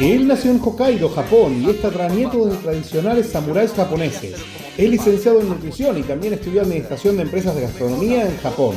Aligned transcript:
Él 0.00 0.28
nació 0.28 0.52
en 0.52 0.60
Hokkaido, 0.60 1.08
Japón, 1.08 1.60
y 1.60 1.70
es 1.70 1.82
tataranieto 1.82 2.46
de 2.46 2.56
tradicionales 2.58 3.26
samuráis 3.26 3.72
japoneses. 3.72 4.36
Es 4.76 4.88
licenciado 4.88 5.40
en 5.40 5.48
nutrición 5.48 5.98
y 5.98 6.02
también 6.02 6.34
estudió 6.34 6.62
administración 6.62 7.16
de 7.16 7.24
empresas 7.24 7.56
de 7.56 7.62
gastronomía 7.62 8.24
en 8.24 8.36
Japón. 8.38 8.76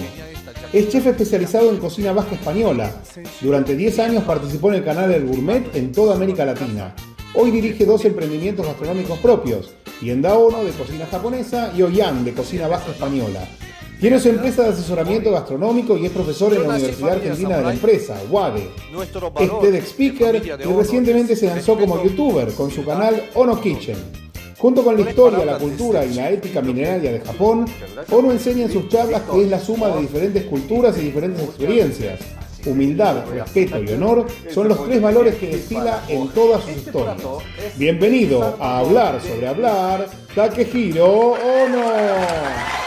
Es 0.73 0.89
chef 0.89 1.05
especializado 1.05 1.69
en 1.69 1.77
cocina 1.77 2.11
vasca 2.11 2.33
española. 2.33 2.91
Durante 3.39 3.75
10 3.75 3.99
años 3.99 4.23
participó 4.23 4.69
en 4.69 4.75
el 4.75 4.83
canal 4.83 5.11
El 5.11 5.27
Gourmet 5.27 5.75
en 5.75 5.91
toda 5.91 6.15
América 6.15 6.43
Latina. 6.43 6.95
Hoy 7.35 7.51
dirige 7.51 7.85
dos 7.85 8.03
emprendimientos 8.03 8.65
gastronómicos 8.65 9.19
propios, 9.19 9.75
Tienda 9.99 10.31
de 10.31 10.71
cocina 10.71 11.05
japonesa 11.05 11.71
y 11.77 11.83
Oyan 11.83 12.25
de 12.25 12.33
cocina 12.33 12.67
vasca 12.67 12.91
española. 12.91 13.47
Tiene 14.01 14.19
su 14.19 14.29
empresa 14.29 14.63
de 14.63 14.69
asesoramiento 14.69 15.29
gastronómico 15.31 15.95
y 15.95 16.07
es 16.07 16.11
profesor 16.11 16.51
en 16.55 16.63
la 16.63 16.69
Universidad 16.69 17.11
Argentina 17.11 17.57
de 17.57 17.63
la 17.63 17.73
Empresa, 17.73 18.19
UADE. 18.31 18.67
Es 19.39 19.59
TEDx 19.61 19.89
Speaker 19.89 20.41
y 20.43 20.73
recientemente 20.73 21.35
se 21.35 21.45
lanzó 21.45 21.77
como 21.77 22.03
youtuber 22.03 22.51
con 22.53 22.71
su 22.71 22.83
canal 22.83 23.29
Ono 23.35 23.61
Kitchen. 23.61 23.97
Junto 24.57 24.83
con 24.83 24.95
la 24.95 25.07
historia, 25.07 25.45
la 25.45 25.59
cultura 25.59 26.03
y 26.03 26.15
la 26.15 26.31
ética 26.31 26.61
mineraria 26.61 27.11
de 27.11 27.19
Japón, 27.19 27.65
Ono 28.09 28.31
enseña 28.31 28.65
en 28.65 28.71
sus 28.71 28.89
charlas 28.89 29.21
que 29.31 29.43
es 29.43 29.49
la 29.51 29.59
suma 29.59 29.89
de 29.89 30.01
diferentes 30.01 30.45
culturas 30.45 30.97
y 30.97 31.01
diferentes 31.01 31.43
experiencias. 31.43 32.21
Humildad, 32.65 33.27
respeto 33.29 33.83
y 33.83 33.87
honor 33.89 34.25
son 34.51 34.67
los 34.67 34.83
tres 34.83 34.99
valores 34.99 35.35
que 35.35 35.47
destila 35.47 36.03
en 36.07 36.27
todas 36.29 36.63
sus 36.63 36.71
historias. 36.71 37.17
Bienvenido 37.77 38.57
a 38.59 38.79
Hablar 38.79 39.21
sobre 39.21 39.47
Hablar, 39.47 40.07
Takehiro 40.33 41.33
Ono. 41.33 42.80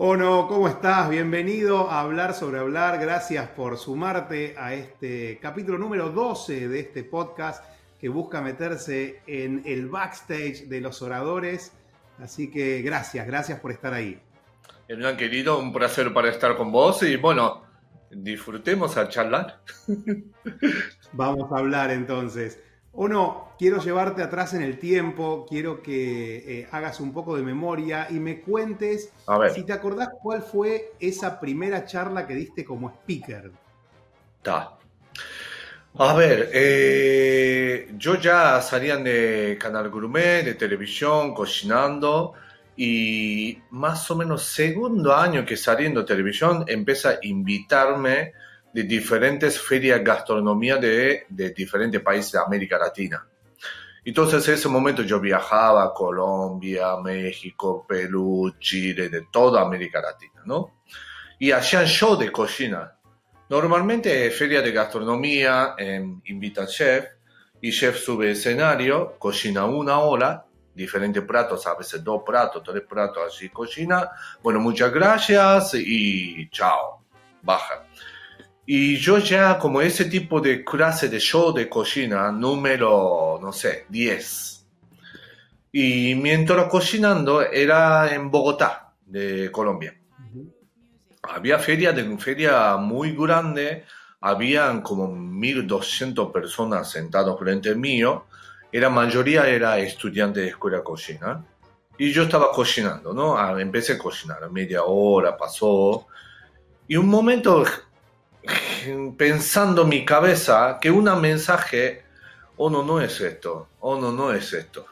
Ono, 0.00 0.46
¿cómo 0.46 0.68
estás? 0.68 1.10
Bienvenido 1.10 1.90
a 1.90 2.02
Hablar 2.02 2.32
sobre 2.32 2.60
Hablar. 2.60 3.00
Gracias 3.00 3.48
por 3.48 3.76
sumarte 3.76 4.54
a 4.56 4.72
este 4.72 5.40
capítulo 5.42 5.76
número 5.76 6.10
12 6.10 6.68
de 6.68 6.78
este 6.78 7.02
podcast 7.02 7.64
que 7.98 8.08
busca 8.08 8.40
meterse 8.40 9.22
en 9.26 9.60
el 9.66 9.88
backstage 9.88 10.68
de 10.68 10.80
los 10.80 11.02
oradores. 11.02 11.72
Así 12.20 12.48
que 12.48 12.80
gracias, 12.82 13.26
gracias 13.26 13.58
por 13.58 13.72
estar 13.72 13.92
ahí. 13.92 14.20
Hernán, 14.86 15.16
querido, 15.16 15.58
un 15.58 15.72
placer 15.72 16.14
para 16.14 16.28
estar 16.28 16.56
con 16.56 16.70
vos 16.70 17.02
y 17.02 17.16
bueno, 17.16 17.64
disfrutemos 18.08 18.96
a 18.96 19.08
charlar. 19.08 19.62
Vamos 21.12 21.50
a 21.50 21.58
hablar 21.58 21.90
entonces. 21.90 22.60
Uno, 23.00 23.52
quiero 23.56 23.80
llevarte 23.80 24.24
atrás 24.24 24.54
en 24.54 24.62
el 24.62 24.76
tiempo, 24.76 25.46
quiero 25.48 25.80
que 25.80 26.62
eh, 26.62 26.68
hagas 26.72 26.98
un 26.98 27.12
poco 27.12 27.36
de 27.36 27.44
memoria 27.44 28.08
y 28.10 28.14
me 28.14 28.40
cuentes 28.40 29.12
si 29.54 29.62
te 29.62 29.72
acordás 29.72 30.08
cuál 30.20 30.42
fue 30.42 30.94
esa 30.98 31.38
primera 31.38 31.84
charla 31.84 32.26
que 32.26 32.34
diste 32.34 32.64
como 32.64 32.90
speaker. 32.90 33.52
Ta. 34.42 34.76
A 35.96 36.14
ver, 36.14 36.50
eh, 36.52 37.92
yo 37.96 38.16
ya 38.16 38.60
salía 38.62 38.96
de 38.96 39.56
Canal 39.60 39.90
Gourmet, 39.90 40.44
de 40.44 40.54
televisión, 40.54 41.32
cocinando, 41.34 42.32
y 42.76 43.62
más 43.70 44.10
o 44.10 44.16
menos 44.16 44.42
segundo 44.42 45.14
año 45.14 45.46
que 45.46 45.56
saliendo 45.56 46.00
de 46.00 46.06
televisión, 46.06 46.64
empieza 46.66 47.10
a 47.10 47.18
invitarme 47.22 48.32
de 48.72 48.82
diferentes 48.82 49.60
ferias 49.60 49.98
de 49.98 50.04
gastronomía 50.04 50.76
de, 50.76 51.26
de 51.28 51.50
diferentes 51.50 52.00
países 52.00 52.32
de 52.32 52.38
América 52.40 52.78
Latina. 52.78 53.26
Entonces 54.04 54.46
en 54.48 54.54
ese 54.54 54.68
momento 54.68 55.02
yo 55.02 55.20
viajaba 55.20 55.84
a 55.84 55.92
Colombia, 55.92 56.96
México, 56.96 57.84
Perú, 57.86 58.54
Chile, 58.58 59.08
de 59.08 59.26
toda 59.30 59.60
América 59.60 60.00
Latina, 60.00 60.42
¿no? 60.46 60.78
Y 61.38 61.50
hacían 61.50 61.86
show 61.86 62.16
de 62.16 62.32
cocina. 62.32 62.96
Normalmente 63.50 64.30
feria 64.30 64.62
de 64.62 64.72
gastronomía, 64.72 65.74
eh, 65.76 66.02
invitan 66.24 66.66
chef 66.66 67.06
y 67.60 67.70
chef 67.70 67.98
sube 67.98 68.30
escenario, 68.30 69.18
cocina 69.18 69.66
una 69.66 69.98
hora, 69.98 70.44
diferentes 70.74 71.22
platos, 71.24 71.66
a 71.66 71.74
veces 71.74 72.02
dos 72.02 72.22
platos, 72.24 72.62
tres 72.62 72.84
platos, 72.88 73.24
así 73.26 73.50
cocina. 73.50 74.10
Bueno, 74.42 74.60
muchas 74.60 74.90
gracias 74.90 75.74
y 75.74 76.48
chao, 76.50 77.04
baja. 77.42 77.84
Y 78.70 78.98
yo 78.98 79.16
ya 79.16 79.58
como 79.58 79.80
ese 79.80 80.04
tipo 80.04 80.42
de 80.42 80.62
clase 80.62 81.08
de 81.08 81.18
show 81.18 81.54
de 81.54 81.70
cocina, 81.70 82.30
número, 82.30 83.38
no 83.40 83.50
sé, 83.50 83.86
10. 83.88 84.66
Y 85.72 86.14
mientras 86.14 86.68
cocinando 86.68 87.40
era 87.40 88.14
en 88.14 88.30
Bogotá, 88.30 88.92
de 89.06 89.50
Colombia. 89.50 89.98
Había 91.22 91.58
feria, 91.58 91.94
de, 91.94 92.18
feria 92.18 92.76
muy 92.76 93.16
grande, 93.16 93.86
habían 94.20 94.82
como 94.82 95.08
1200 95.08 96.30
personas 96.30 96.90
sentados 96.90 97.38
frente 97.38 97.74
mío, 97.74 98.26
la 98.70 98.90
mayoría 98.90 99.48
era 99.48 99.78
estudiante 99.78 100.40
de 100.40 100.48
escuela 100.48 100.76
de 100.76 100.84
cocina. 100.84 101.42
Y 101.96 102.12
yo 102.12 102.24
estaba 102.24 102.52
cocinando, 102.52 103.14
¿no? 103.14 103.34
Ah, 103.34 103.58
empecé 103.58 103.94
a 103.94 103.98
cocinar, 103.98 104.50
media 104.50 104.84
hora 104.84 105.38
pasó. 105.38 106.06
Y 106.86 106.96
un 106.96 107.08
momento 107.08 107.64
pensando 109.16 109.82
en 109.82 109.88
mi 109.88 110.04
cabeza 110.04 110.78
que 110.80 110.90
un 110.90 111.04
mensaje, 111.20 112.04
oh 112.56 112.70
no, 112.70 112.82
no 112.82 113.00
es 113.00 113.20
esto, 113.20 113.68
oh 113.80 114.00
no, 114.00 114.12
no 114.12 114.32
es 114.32 114.52
esto. 114.52 114.86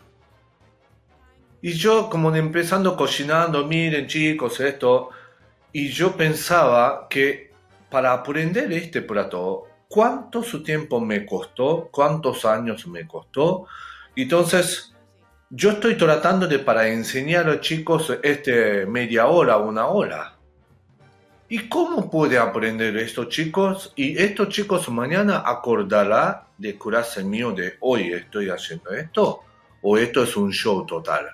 Y 1.63 1.73
yo 1.73 2.09
como 2.09 2.35
empezando 2.35 2.97
cocinando, 2.97 3.67
miren 3.67 4.07
chicos, 4.07 4.61
esto, 4.61 5.11
y 5.73 5.89
yo 5.89 6.17
pensaba 6.17 7.07
que 7.09 7.53
para 7.91 8.13
aprender 8.13 8.73
este 8.73 9.03
plato, 9.03 9.65
¿cuánto 9.89 10.43
su 10.43 10.63
tiempo 10.63 11.01
me 11.01 11.27
costó? 11.27 11.89
¿Cuántos 11.91 12.45
años 12.45 12.87
me 12.87 13.07
costó? 13.07 13.67
Entonces, 14.15 14.95
yo 15.51 15.71
estoy 15.71 15.97
tratando 15.97 16.47
de 16.47 16.59
para 16.59 16.89
enseñar 16.89 17.47
a 17.47 17.53
los 17.53 17.61
chicos 17.61 18.13
este 18.23 18.87
media 18.87 19.27
hora, 19.27 19.57
una 19.59 19.87
hora. 19.87 20.36
¿Y 21.49 21.69
cómo 21.69 22.11
puede 22.11 22.39
aprender 22.39 22.97
estos 22.97 23.29
chicos? 23.29 23.93
Y 23.95 24.19
estos 24.19 24.49
chicos 24.49 24.89
mañana 24.89 25.45
acordará 25.47 26.49
de 26.59 26.77
curarse 26.77 27.23
mío 27.23 27.53
de 27.53 27.75
hoy 27.81 28.13
estoy 28.13 28.49
haciendo 28.49 28.91
esto 28.91 29.41
o 29.83 29.97
esto 29.97 30.25
es 30.25 30.37
un 30.37 30.51
show 30.51 30.85
total. 30.85 31.27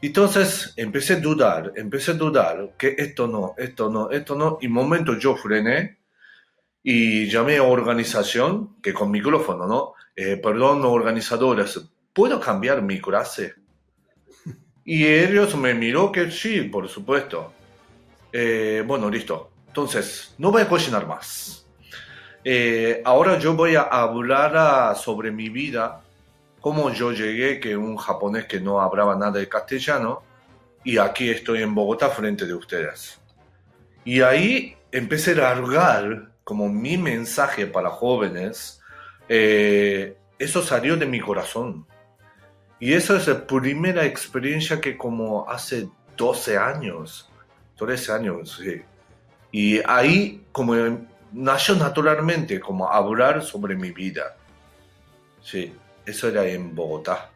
Entonces 0.00 0.72
empecé 0.76 1.14
a 1.14 1.20
dudar, 1.20 1.72
empecé 1.74 2.12
a 2.12 2.14
dudar 2.14 2.74
que 2.78 2.94
esto 2.96 3.26
no, 3.26 3.54
esto 3.58 3.90
no, 3.90 4.10
esto 4.10 4.36
no. 4.36 4.58
Y 4.60 4.68
momento 4.68 5.18
yo 5.18 5.34
frené 5.34 5.98
y 6.82 7.26
llamé 7.26 7.56
a 7.56 7.64
organización, 7.64 8.76
que 8.82 8.92
con 8.92 9.10
micrófono, 9.10 9.66
¿no? 9.66 9.94
Eh, 10.14 10.36
perdón, 10.36 10.84
organizadores, 10.84 11.80
¿puedo 12.12 12.38
cambiar 12.38 12.82
mi 12.82 13.00
clase? 13.00 13.54
Y 14.84 15.06
ellos 15.06 15.56
me 15.56 15.74
miró 15.74 16.12
que 16.12 16.30
sí, 16.30 16.60
por 16.60 16.88
supuesto. 16.88 17.53
Eh, 18.36 18.82
bueno, 18.84 19.08
listo. 19.08 19.52
Entonces, 19.68 20.34
no 20.38 20.50
voy 20.50 20.62
a 20.62 20.68
cocinar 20.68 21.06
más. 21.06 21.68
Eh, 22.42 23.00
ahora 23.04 23.38
yo 23.38 23.54
voy 23.54 23.76
a 23.76 23.82
hablar 23.82 24.54
ah, 24.56 24.94
sobre 24.96 25.30
mi 25.30 25.50
vida, 25.50 26.02
cómo 26.60 26.90
yo 26.90 27.12
llegué, 27.12 27.60
que 27.60 27.76
un 27.76 27.96
japonés 27.96 28.46
que 28.46 28.60
no 28.60 28.80
hablaba 28.80 29.14
nada 29.14 29.38
de 29.38 29.48
castellano, 29.48 30.24
y 30.82 30.98
aquí 30.98 31.30
estoy 31.30 31.62
en 31.62 31.76
Bogotá 31.76 32.10
frente 32.10 32.44
de 32.44 32.54
ustedes. 32.54 33.20
Y 34.04 34.20
ahí 34.20 34.76
empecé 34.90 35.30
a 35.30 35.54
largar 35.54 36.32
como 36.42 36.68
mi 36.68 36.98
mensaje 36.98 37.68
para 37.68 37.90
jóvenes. 37.90 38.82
Eh, 39.28 40.16
eso 40.40 40.60
salió 40.60 40.96
de 40.96 41.06
mi 41.06 41.20
corazón. 41.20 41.86
Y 42.80 42.94
eso 42.94 43.16
es 43.16 43.28
la 43.28 43.46
primera 43.46 44.04
experiencia 44.04 44.80
que 44.80 44.98
como 44.98 45.48
hace 45.48 45.88
12 46.16 46.58
años 46.58 47.30
13 47.76 48.12
años, 48.12 48.60
sí. 48.62 48.82
Y 49.52 49.80
ahí 49.86 50.44
como 50.52 50.74
nació 51.32 51.74
naturalmente 51.76 52.60
como 52.60 52.90
hablar 52.90 53.42
sobre 53.42 53.76
mi 53.76 53.90
vida. 53.90 54.36
Sí, 55.42 55.74
eso 56.06 56.28
era 56.28 56.46
en 56.46 56.74
Bogotá. 56.74 57.30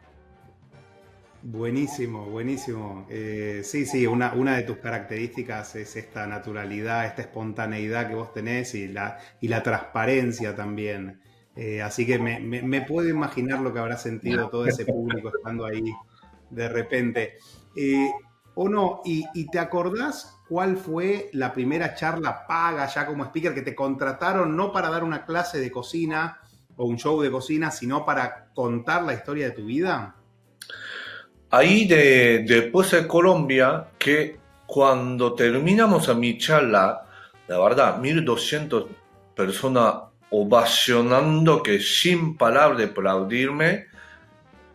Buenísimo, 1.41 2.25
buenísimo. 2.25 3.07
Eh, 3.09 3.61
sí, 3.63 3.85
sí, 3.85 4.05
una, 4.05 4.33
una, 4.33 4.57
de 4.57 4.63
tus 4.63 4.77
características 4.77 5.75
es 5.75 5.95
esta 5.95 6.27
naturalidad, 6.27 7.05
esta 7.05 7.21
espontaneidad 7.21 8.09
que 8.09 8.15
vos 8.15 8.33
tenés 8.33 8.75
y 8.75 8.89
la, 8.89 9.19
y 9.39 9.47
la 9.47 9.63
transparencia 9.63 10.55
también. 10.55 11.21
Eh, 11.55 11.81
así 11.81 12.05
que 12.05 12.19
me, 12.19 12.39
me, 12.39 12.81
puedo 12.81 13.07
imaginar 13.07 13.61
lo 13.61 13.73
que 13.73 13.79
habrá 13.79 13.97
sentido 13.97 14.49
todo 14.49 14.65
ese 14.65 14.85
público 14.85 15.31
estando 15.35 15.65
ahí 15.65 15.93
de 16.49 16.69
repente. 16.69 17.37
Eh, 17.75 18.11
¿O 18.61 18.67
no? 18.67 19.01
¿Y, 19.05 19.25
¿Y, 19.33 19.49
te 19.49 19.57
acordás 19.57 20.37
cuál 20.49 20.75
fue 20.75 21.29
la 21.31 21.53
primera 21.53 21.95
charla 21.95 22.45
paga 22.45 22.87
ya 22.87 23.05
como 23.05 23.23
speaker 23.23 23.53
que 23.53 23.61
te 23.61 23.73
contrataron 23.73 24.53
no 24.53 24.73
para 24.73 24.89
dar 24.89 25.05
una 25.05 25.23
clase 25.25 25.61
de 25.61 25.71
cocina 25.71 26.41
o 26.75 26.83
un 26.83 26.97
show 26.97 27.21
de 27.21 27.31
cocina, 27.31 27.71
sino 27.71 28.05
para 28.05 28.49
contar 28.53 29.03
la 29.03 29.13
historia 29.13 29.45
de 29.45 29.51
tu 29.51 29.63
vida? 29.63 30.13
Ahí 31.51 31.87
de, 31.87 32.43
después 32.45 32.91
de 32.91 33.07
Colombia, 33.07 33.91
que 33.97 34.37
cuando 34.65 35.35
terminamos 35.35 36.09
a 36.09 36.13
mi 36.13 36.37
charla, 36.37 37.05
la 37.47 37.59
verdad, 37.59 37.97
1200 37.99 38.87
personas 39.33 39.93
ovacionando 40.31 41.63
que 41.63 41.79
sin 41.79 42.35
palabras 42.35 42.77
de 42.77 42.85
aplaudirme, 42.87 43.85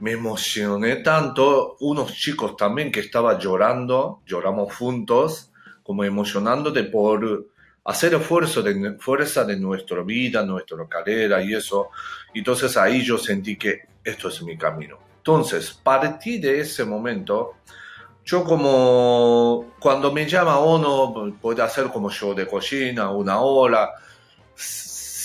me 0.05 0.12
emocioné 0.12 0.97
tanto, 0.97 1.79
unos 1.81 2.12
chicos 2.12 2.59
también 2.59 2.93
que 2.93 3.01
estaban 3.01 3.39
llorando, 3.39 4.21
lloramos 4.27 4.77
juntos, 4.77 5.51
como 5.83 6.05
emocionándote 6.05 6.85
por 6.85 7.47
hacer 7.87 8.12
esfuerzo 8.12 8.62
de 8.62 8.99
fuerza 8.99 9.47
de 9.47 9.56
nuestra 9.56 10.03
vida, 10.03 10.45
nuestra 10.45 10.87
carrera 10.87 11.43
y 11.43 11.55
eso. 11.55 11.89
Entonces 12.35 12.77
ahí 12.77 13.03
yo 13.03 13.17
sentí 13.17 13.56
que 13.56 13.81
esto 14.05 14.29
es 14.29 14.43
mi 14.43 14.59
camino. 14.59 14.99
Entonces, 15.17 15.73
partí 15.73 16.37
de 16.37 16.61
ese 16.61 16.85
momento, 16.85 17.55
yo 18.27 18.45
como 18.45 19.73
cuando 19.81 20.12
me 20.12 20.29
llama 20.29 20.59
uno, 20.59 21.35
puede 21.41 21.62
hacer 21.62 21.87
como 21.87 22.11
show 22.11 22.35
de 22.35 22.47
cocina, 22.47 23.11
una 23.11 23.41
hora. 23.41 23.89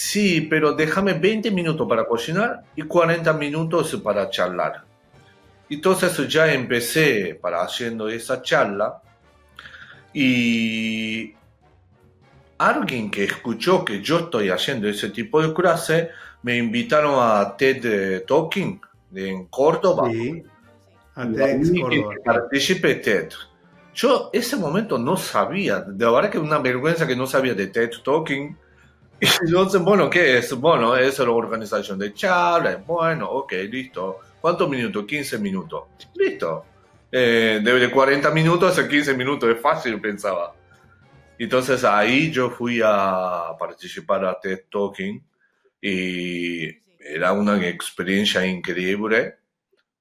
Sí, 0.09 0.41
pero 0.49 0.73
déjame 0.73 1.13
20 1.13 1.51
minutos 1.51 1.87
para 1.87 2.03
cocinar 2.03 2.63
y 2.75 2.81
40 2.81 3.31
minutos 3.33 3.95
para 4.03 4.27
charlar. 4.31 4.83
Entonces 5.69 6.27
ya 6.27 6.51
empecé 6.51 7.37
para 7.39 7.61
haciendo 7.61 8.09
esa 8.09 8.41
charla 8.41 9.03
y 10.11 11.35
alguien 12.57 13.11
que 13.11 13.25
escuchó 13.25 13.85
que 13.85 14.01
yo 14.01 14.21
estoy 14.21 14.49
haciendo 14.49 14.89
ese 14.89 15.11
tipo 15.11 15.43
de 15.43 15.53
clase 15.53 16.09
me 16.41 16.57
invitaron 16.57 17.13
a 17.19 17.55
TED 17.55 18.23
Talking 18.25 18.81
en 19.13 19.45
Córdoba. 19.45 20.09
Sí, 20.09 20.43
TEDx 21.13 21.71
Córdoba. 21.81 22.15
Participé 22.25 22.95
TED. 22.95 23.29
Yo 23.93 24.31
ese 24.33 24.55
momento 24.55 24.97
no 24.97 25.17
sabía, 25.17 25.81
de 25.81 26.05
verdad 26.09 26.31
que 26.31 26.39
una 26.39 26.57
vergüenza 26.57 27.05
que 27.05 27.15
no 27.15 27.27
sabía 27.27 27.53
de 27.53 27.67
TED 27.67 27.91
Talking. 28.03 28.57
Entonces, 29.41 29.81
bueno, 29.81 30.09
¿qué 30.09 30.37
es? 30.37 30.53
Bueno, 30.53 30.95
es 30.95 31.19
la 31.19 31.31
organización 31.31 31.99
de 31.99 32.13
charlas. 32.13 32.85
Bueno, 32.85 33.29
ok, 33.29 33.53
listo. 33.69 34.19
¿Cuántos 34.39 34.69
minutos? 34.69 35.05
15 35.05 35.39
minutos. 35.39 35.83
Listo. 36.15 36.65
Eh, 37.11 37.59
de 37.63 37.91
40 37.91 38.29
minutos 38.31 38.77
a 38.77 38.87
15 38.87 39.13
minutos, 39.15 39.49
es 39.49 39.61
fácil, 39.61 39.99
pensaba. 39.99 40.53
Entonces 41.37 41.83
ahí 41.83 42.31
yo 42.31 42.49
fui 42.49 42.81
a 42.83 43.55
participar 43.57 44.25
a 44.25 44.39
TED 44.39 44.65
Talking 44.69 45.23
y 45.81 46.67
era 46.99 47.31
una 47.31 47.65
experiencia 47.67 48.45
increíble, 48.45 49.37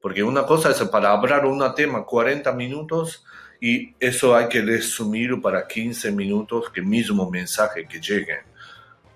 porque 0.01 0.23
una 0.23 0.45
cosa 0.45 0.71
es 0.71 0.83
para 0.83 1.13
hablar 1.13 1.47
un 1.47 1.63
tema 1.75 2.05
40 2.05 2.53
minutos 2.53 3.25
y 3.61 3.95
eso 3.99 4.35
hay 4.37 4.49
que 4.49 4.61
resumir 4.63 5.41
para 5.41 5.67
15 5.67 6.11
minutos 6.13 6.71
que 6.71 6.83
mismo 6.83 7.31
mensaje 7.31 7.87
que 7.87 8.01
llegue. 8.01 8.48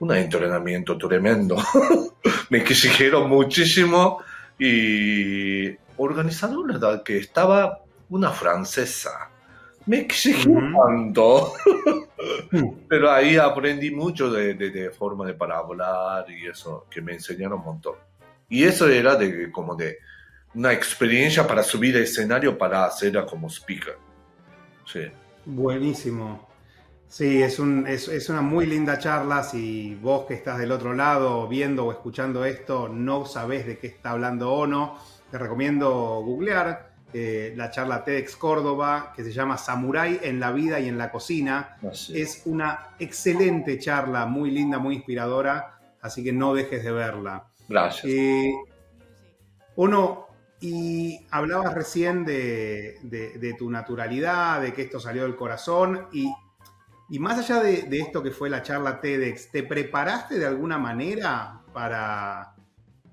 Un 0.03 0.11
entrenamiento 0.17 0.99
tremendo. 0.99 1.57
Me 2.51 2.59
exigieron 2.59 3.29
muchísimo 3.29 4.19
y 4.59 5.77
organizador 5.97 7.05
que 7.05 7.19
estaba 7.19 7.83
una 8.11 8.33
francesa. 8.33 9.31
Me 9.87 10.01
exigió 10.01 10.59
tanto. 10.77 11.53
Pero 12.89 13.13
ahí 13.13 13.37
aprendí 13.37 13.93
mucho 13.93 14.29
de, 14.29 14.55
de, 14.55 14.91
forma 14.91 15.25
de 15.25 15.35
para 15.35 15.59
hablar 15.59 16.29
y 16.29 16.49
eso, 16.49 16.87
que 16.91 17.01
me 17.01 17.13
enseñaron 17.13 17.61
un 17.61 17.65
montón. 17.65 17.95
Y 18.49 18.65
eso 18.65 18.89
era 18.89 19.15
de 19.15 19.53
como 19.53 19.77
de 19.77 19.99
una 20.57 20.73
experiencia 20.73 21.47
para 21.47 21.63
subir 21.63 21.95
al 21.95 22.03
escenario 22.03 22.59
para 22.59 22.87
hacerla 22.87 23.25
como 23.25 23.49
speaker. 23.49 23.97
Sí. 24.85 25.03
Buenísimo. 25.45 26.52
Sí, 27.13 27.43
es, 27.43 27.59
un, 27.59 27.87
es, 27.87 28.09
es, 28.09 28.31
una 28.31 28.41
muy 28.41 28.65
linda 28.65 28.99
charla. 28.99 29.43
Si 29.43 29.95
vos 29.97 30.25
que 30.25 30.33
estás 30.33 30.57
del 30.57 30.73
otro 30.73 30.95
lado 30.95 31.47
viendo 31.47 31.85
o 31.85 31.93
escuchando 31.93 32.47
esto 32.47 32.89
no 32.89 33.27
sabés 33.27 33.67
de 33.67 33.77
qué 33.77 33.87
está 33.87 34.13
hablando 34.13 34.51
o 34.51 34.67
no, 34.67 34.97
te 35.31 35.37
recomiendo 35.37 35.91
googlear 36.25 36.95
eh, 37.13 37.53
la 37.55 37.71
charla 37.71 38.03
TEDx 38.03 38.35
Córdoba, 38.37 39.13
que 39.15 39.25
se 39.25 39.31
llama 39.31 39.59
Samurai 39.59 40.21
en 40.23 40.41
la 40.41 40.53
vida 40.53 40.81
y 40.81 40.89
en 40.89 40.97
la 40.97 41.11
cocina. 41.11 41.77
Es 41.83 42.45
una 42.47 42.95
excelente 42.99 43.79
charla, 43.79 44.25
muy 44.25 44.51
linda, 44.51 44.79
muy 44.79 44.95
inspiradora, 44.95 45.81
así 46.01 46.25
que 46.25 46.33
no 46.33 46.55
dejes 46.55 46.83
de 46.83 46.93
verla. 46.93 47.45
Gracias. 47.69 48.07
Eh, 48.07 48.55
uno, 49.77 50.29
y 50.63 51.27
hablabas 51.31 51.75
recién 51.75 52.25
de, 52.25 53.55
tu 53.59 53.69
naturalidad, 53.69 54.63
de 54.63 54.73
que 54.73 54.81
esto 54.81 54.99
salió 54.99 55.25
del 55.25 55.37
corazón, 55.37 56.07
y, 56.11 56.33
más 57.19 57.39
allá 57.39 57.63
de, 57.63 57.87
esto 57.91 58.23
que 58.23 58.31
fue 58.31 58.49
la 58.49 58.63
charla 58.63 59.01
TEDx, 59.01 59.51
¿te 59.51 59.63
preparaste 59.63 60.39
de 60.39 60.47
alguna 60.47 60.79
manera 60.79 61.61
para, 61.73 62.55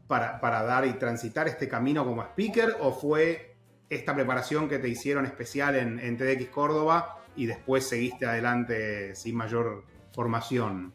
para, 0.08 0.64
dar 0.64 0.86
y 0.86 0.94
transitar 0.94 1.48
este 1.48 1.68
camino 1.68 2.06
como 2.06 2.24
speaker 2.24 2.78
o 2.80 2.94
fue 2.94 3.56
esta 3.90 4.16
preparación 4.16 4.70
que 4.70 4.80
te 4.80 4.88
hicieron 4.88 5.26
especial 5.26 5.76
en, 5.76 6.18
TDX 6.18 6.48
Córdoba 6.50 7.20
y 7.36 7.46
después 7.46 7.88
seguiste 7.88 8.26
adelante 8.26 9.16
sin 9.16 9.36
mayor 9.36 9.84
formación? 10.14 10.94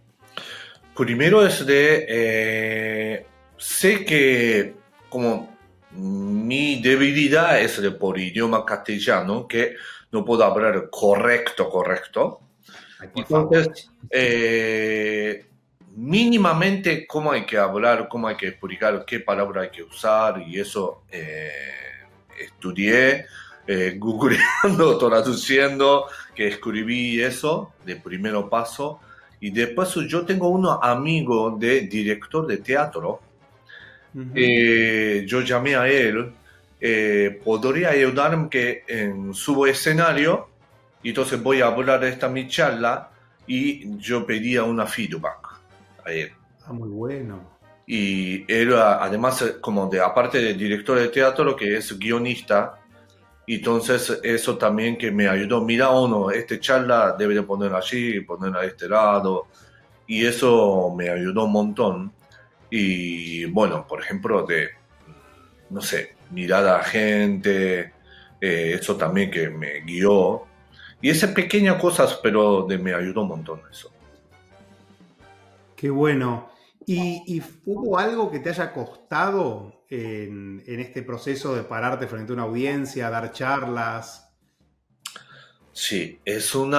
Primero 0.96 1.44
es 1.44 1.66
de, 1.66 2.06
eh, 2.08 3.26
sé 3.58 4.04
que 4.04 4.74
como 5.08 5.54
mi 5.92 6.80
debilidad 6.80 7.60
es 7.60 7.80
de 7.80 7.90
por 7.90 8.18
idioma 8.18 8.64
castellano, 8.64 9.46
que 9.46 9.74
no 10.10 10.24
puedo 10.24 10.44
hablar 10.44 10.88
correcto, 10.90 11.68
correcto. 11.68 12.40
Entonces, 13.14 13.90
eh, 14.10 15.46
mínimamente 15.96 17.06
cómo 17.06 17.32
hay 17.32 17.44
que 17.44 17.58
hablar, 17.58 18.08
cómo 18.08 18.28
hay 18.28 18.36
que 18.36 18.48
explicar, 18.48 19.04
qué 19.06 19.20
palabra 19.20 19.62
hay 19.62 19.70
que 19.70 19.82
usar 19.82 20.42
y 20.46 20.60
eso 20.60 21.02
eh, 21.10 21.50
estudié, 22.38 23.26
eh, 23.66 23.94
googleando, 23.98 24.98
traduciendo, 24.98 26.06
que 26.34 26.48
escribí 26.48 27.20
eso 27.20 27.72
de 27.84 27.96
primero 27.96 28.48
paso. 28.48 29.00
Y 29.40 29.50
después 29.50 29.94
yo 30.08 30.24
tengo 30.24 30.48
un 30.48 30.66
amigo 30.82 31.56
de 31.58 31.82
director 31.82 32.46
de 32.46 32.58
teatro. 32.58 33.20
Eh, 34.34 35.24
yo 35.26 35.40
llamé 35.40 35.74
a 35.74 35.88
él, 35.88 36.32
eh, 36.80 37.40
podría 37.44 37.90
ayudarme 37.90 38.48
que 38.48 38.84
en 38.86 39.34
su 39.34 39.66
escenario, 39.66 40.50
y 41.04 41.10
entonces 41.10 41.40
voy 41.40 41.60
a 41.60 41.66
hablar 41.66 42.02
esta 42.02 42.28
mi 42.28 42.48
charla 42.48 43.10
y 43.46 43.96
yo 43.98 44.26
pedía 44.26 44.64
una 44.64 44.86
feedback. 44.86 45.60
A 46.04 46.10
él. 46.10 46.32
Ah, 46.66 46.72
muy 46.72 46.88
bueno. 46.88 47.40
Y 47.86 48.50
él 48.50 48.74
además 48.74 49.56
como 49.60 49.86
de 49.86 50.00
aparte 50.00 50.38
de 50.38 50.54
director 50.54 50.98
de 50.98 51.08
teatro 51.08 51.54
que 51.54 51.76
es 51.76 51.98
guionista 51.98 52.80
entonces 53.46 54.20
eso 54.22 54.56
también 54.56 54.96
que 54.96 55.10
me 55.10 55.28
ayudó. 55.28 55.60
Mira 55.62 55.90
uno 55.90 56.30
este 56.30 56.58
charla 56.58 57.14
debe 57.18 57.34
de 57.34 57.42
poner 57.42 57.74
allí 57.74 58.20
poner 58.20 58.56
a 58.56 58.64
este 58.64 58.88
lado. 58.88 59.48
Y 60.06 60.24
eso 60.24 60.94
me 60.96 61.10
ayudó 61.10 61.44
un 61.44 61.52
montón. 61.52 62.12
Y 62.70 63.44
bueno 63.44 63.86
por 63.86 64.00
ejemplo 64.00 64.46
de 64.46 64.70
no 65.68 65.82
sé 65.82 66.16
mirar 66.30 66.66
a 66.66 66.82
gente 66.82 67.92
eh, 68.40 68.76
eso 68.80 68.96
también 68.96 69.30
que 69.30 69.50
me 69.50 69.80
guió 69.80 70.53
y 71.04 71.10
esas 71.10 71.30
pequeñas 71.30 71.80
cosas 71.80 72.18
pero 72.22 72.62
de 72.62 72.78
me 72.78 72.94
ayudó 72.94 73.22
un 73.22 73.28
montón 73.28 73.60
eso 73.70 73.90
qué 75.76 75.90
bueno 75.90 76.54
¿Y, 76.86 77.42
hubo 77.64 77.98
algo 77.98 78.30
que 78.30 78.40
te 78.40 78.50
haya 78.50 78.72
costado 78.72 79.84
en, 79.88 80.62
este 80.66 81.02
proceso 81.02 81.54
de 81.54 81.62
pararte 81.62 82.06
frente 82.06 82.32
a 82.32 82.34
una 82.34 82.42
audiencia, 82.44 83.08
dar 83.10 83.32
charlas? 83.32 84.28
Sí, 85.72 86.20
es 86.24 86.54
un 86.54 86.76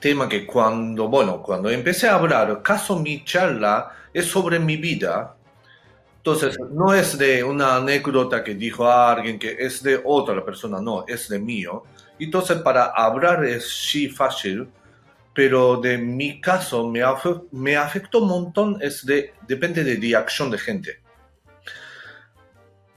tema 0.00 0.28
que 0.28 0.46
cuando, 0.46 1.08
bueno, 1.08 1.42
cuando 1.42 1.68
empecé 1.68 2.08
a 2.08 2.14
hablar, 2.14 2.62
caso 2.62 2.98
mi 2.98 3.24
charla 3.24 3.92
es 4.12 4.26
sobre 4.26 4.58
mi 4.58 4.76
vida, 4.76 5.34
Entonces, 6.18 6.58
no 6.72 6.92
es 6.92 7.16
de 7.16 7.44
una 7.44 7.76
anécdota 7.76 8.42
que 8.42 8.56
dijo 8.56 8.90
alguien 8.90 9.38
que 9.38 9.56
es 9.60 9.80
de 9.80 10.00
otra 10.04 10.44
persona, 10.44 10.80
no, 10.80 11.04
es 11.06 11.28
de 11.28 11.38
mío. 11.38 11.84
Entonces, 12.18 12.58
para 12.58 12.86
hablar 12.86 13.44
es 13.44 13.68
sí 13.68 14.08
fácil, 14.08 14.68
pero 15.34 15.76
de 15.76 15.98
mi 15.98 16.40
caso 16.40 16.88
me, 16.88 17.02
me 17.52 17.76
afectó 17.76 18.20
un 18.22 18.28
montón, 18.28 18.78
es 18.80 19.04
de, 19.04 19.34
depende 19.46 19.84
de 19.84 19.96
reacción 19.96 20.50
de 20.50 20.58
gente. 20.58 21.00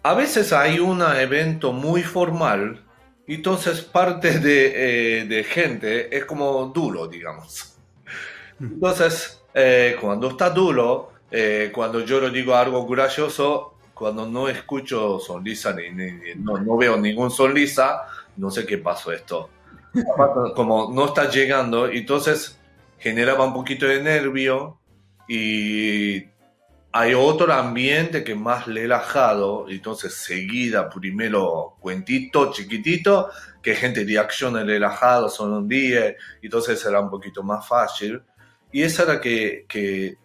A 0.04 0.14
veces 0.14 0.54
hay 0.54 0.80
un 0.80 1.02
evento 1.02 1.74
muy 1.74 2.02
formal, 2.02 2.82
entonces 3.28 3.82
parte 3.82 4.40
de, 4.40 5.20
eh, 5.22 5.26
de 5.26 5.44
gente 5.44 6.16
es 6.16 6.24
como 6.26 6.66
duro, 6.68 7.08
digamos. 7.08 7.76
Entonces, 8.60 9.42
eh, 9.54 9.96
cuando 10.02 10.30
está 10.30 10.50
duro, 10.50 11.12
eh, 11.32 11.72
cuando 11.74 12.04
yo 12.04 12.20
le 12.22 12.30
digo 12.30 12.56
algo 12.56 12.86
gracioso, 12.86 13.76
cuando 13.94 14.26
no 14.26 14.48
escucho 14.50 15.20
sonrisa, 15.20 15.74
ni, 15.74 15.90
no, 16.38 16.58
no, 16.58 16.78
veo 16.78 16.98
ningún 16.98 17.30
sonrisa, 17.32 18.02
no 18.40 18.50
sé 18.50 18.66
qué 18.66 18.78
pasó 18.78 19.12
esto. 19.12 19.50
Como 20.56 20.92
no 20.94 21.06
está 21.06 21.30
llegando, 21.30 21.88
entonces 21.88 22.60
generaba 22.98 23.46
un 23.46 23.54
poquito 23.54 23.86
de 23.86 24.02
nervio 24.02 24.80
y 25.28 26.24
hay 26.92 27.14
otro 27.14 27.54
ambiente 27.54 28.24
que 28.24 28.34
más 28.34 28.66
relajado, 28.66 29.68
entonces 29.70 30.14
seguida 30.14 30.90
primero 30.90 31.76
cuentito 31.80 32.52
chiquitito, 32.52 33.30
que 33.62 33.76
gente 33.76 34.06
de 34.06 34.18
acción 34.18 34.56
relajado, 34.56 35.30
son 35.30 35.54
un 35.54 35.68
día, 35.68 36.16
entonces 36.42 36.84
era 36.86 37.00
un 37.00 37.10
poquito 37.10 37.44
más 37.44 37.68
fácil. 37.68 38.22
Y 38.72 38.84
esa 38.84 39.04
era 39.04 39.20
que, 39.20 39.66
que 39.68 40.18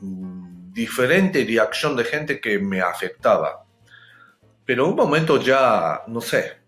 mm, 0.00 0.72
diferente 0.72 1.44
reacción 1.44 1.96
de 1.96 2.04
gente 2.04 2.40
que 2.40 2.58
me 2.58 2.80
afectaba. 2.80 3.64
Pero 4.64 4.88
un 4.88 4.96
momento 4.96 5.40
ya, 5.40 6.02
no 6.06 6.20
sé, 6.20 6.61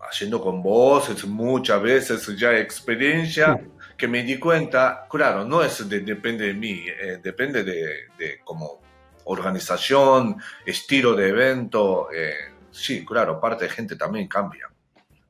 haciendo 0.00 0.40
con 0.40 0.62
voces 0.62 1.24
muchas 1.24 1.80
veces 1.80 2.26
ya 2.38 2.56
experiencia, 2.58 3.60
que 3.96 4.08
me 4.08 4.22
di 4.22 4.38
cuenta, 4.38 5.06
claro, 5.08 5.44
no 5.44 5.62
es 5.62 5.88
depende 5.88 6.46
de 6.46 6.54
mí, 6.54 6.84
eh, 6.86 7.20
depende 7.22 7.62
de, 7.62 8.08
de, 8.18 8.40
como 8.44 8.80
organización, 9.24 10.36
estilo 10.66 11.14
de 11.14 11.28
evento. 11.28 12.08
Eh, 12.12 12.34
sí, 12.70 13.04
claro, 13.04 13.40
parte 13.40 13.64
de 13.64 13.70
gente 13.70 13.96
también 13.96 14.28
cambia. 14.28 14.68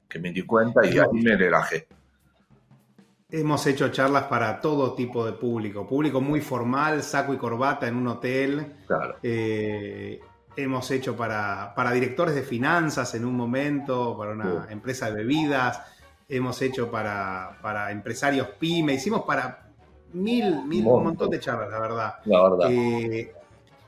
Que 0.09 0.19
me 0.19 0.31
di 0.31 0.43
cuenta 0.43 0.87
y 0.87 0.99
ahí 0.99 1.07
me 1.13 1.37
relajé. 1.37 1.87
Hemos 3.31 3.67
hecho 3.67 3.89
charlas 3.89 4.25
para 4.25 4.61
todo 4.61 4.95
tipo 4.95 5.25
de 5.25 5.33
público, 5.33 5.87
público 5.87 6.21
muy 6.21 6.43
formal, 6.43 7.03
saco 7.03 7.33
y 7.33 7.39
corbata 7.39 7.89
en 7.89 7.97
un 7.97 8.09
hotel. 8.09 8.75
Claro. 8.87 9.17
Eh, 9.23 10.21
hemos 10.57 10.91
hecho 10.91 11.17
para, 11.17 11.73
para, 11.75 11.93
directores 11.93 12.35
de 12.35 12.43
finanzas 12.43 13.15
en 13.15 13.25
un 13.25 13.35
momento, 13.35 14.17
para 14.17 14.33
una 14.33 14.67
empresa 14.71 15.07
de 15.07 15.15
bebidas, 15.15 15.81
hemos 16.29 16.61
hecho 16.63 16.91
para, 16.91 17.59
para 17.63 17.91
empresarios 17.91 18.49
pyme, 18.59 18.95
hicimos 18.95 19.23
para 19.23 19.69
mil, 20.13 20.65
mil, 20.65 20.87
un 20.87 21.05
montón 21.05 21.31
de 21.31 21.41
charlas, 21.41 21.71
la 21.71 21.79
verdad. 21.79 22.15
La 22.25 22.43
verdad. 22.43 22.69
Eh, 22.71 23.33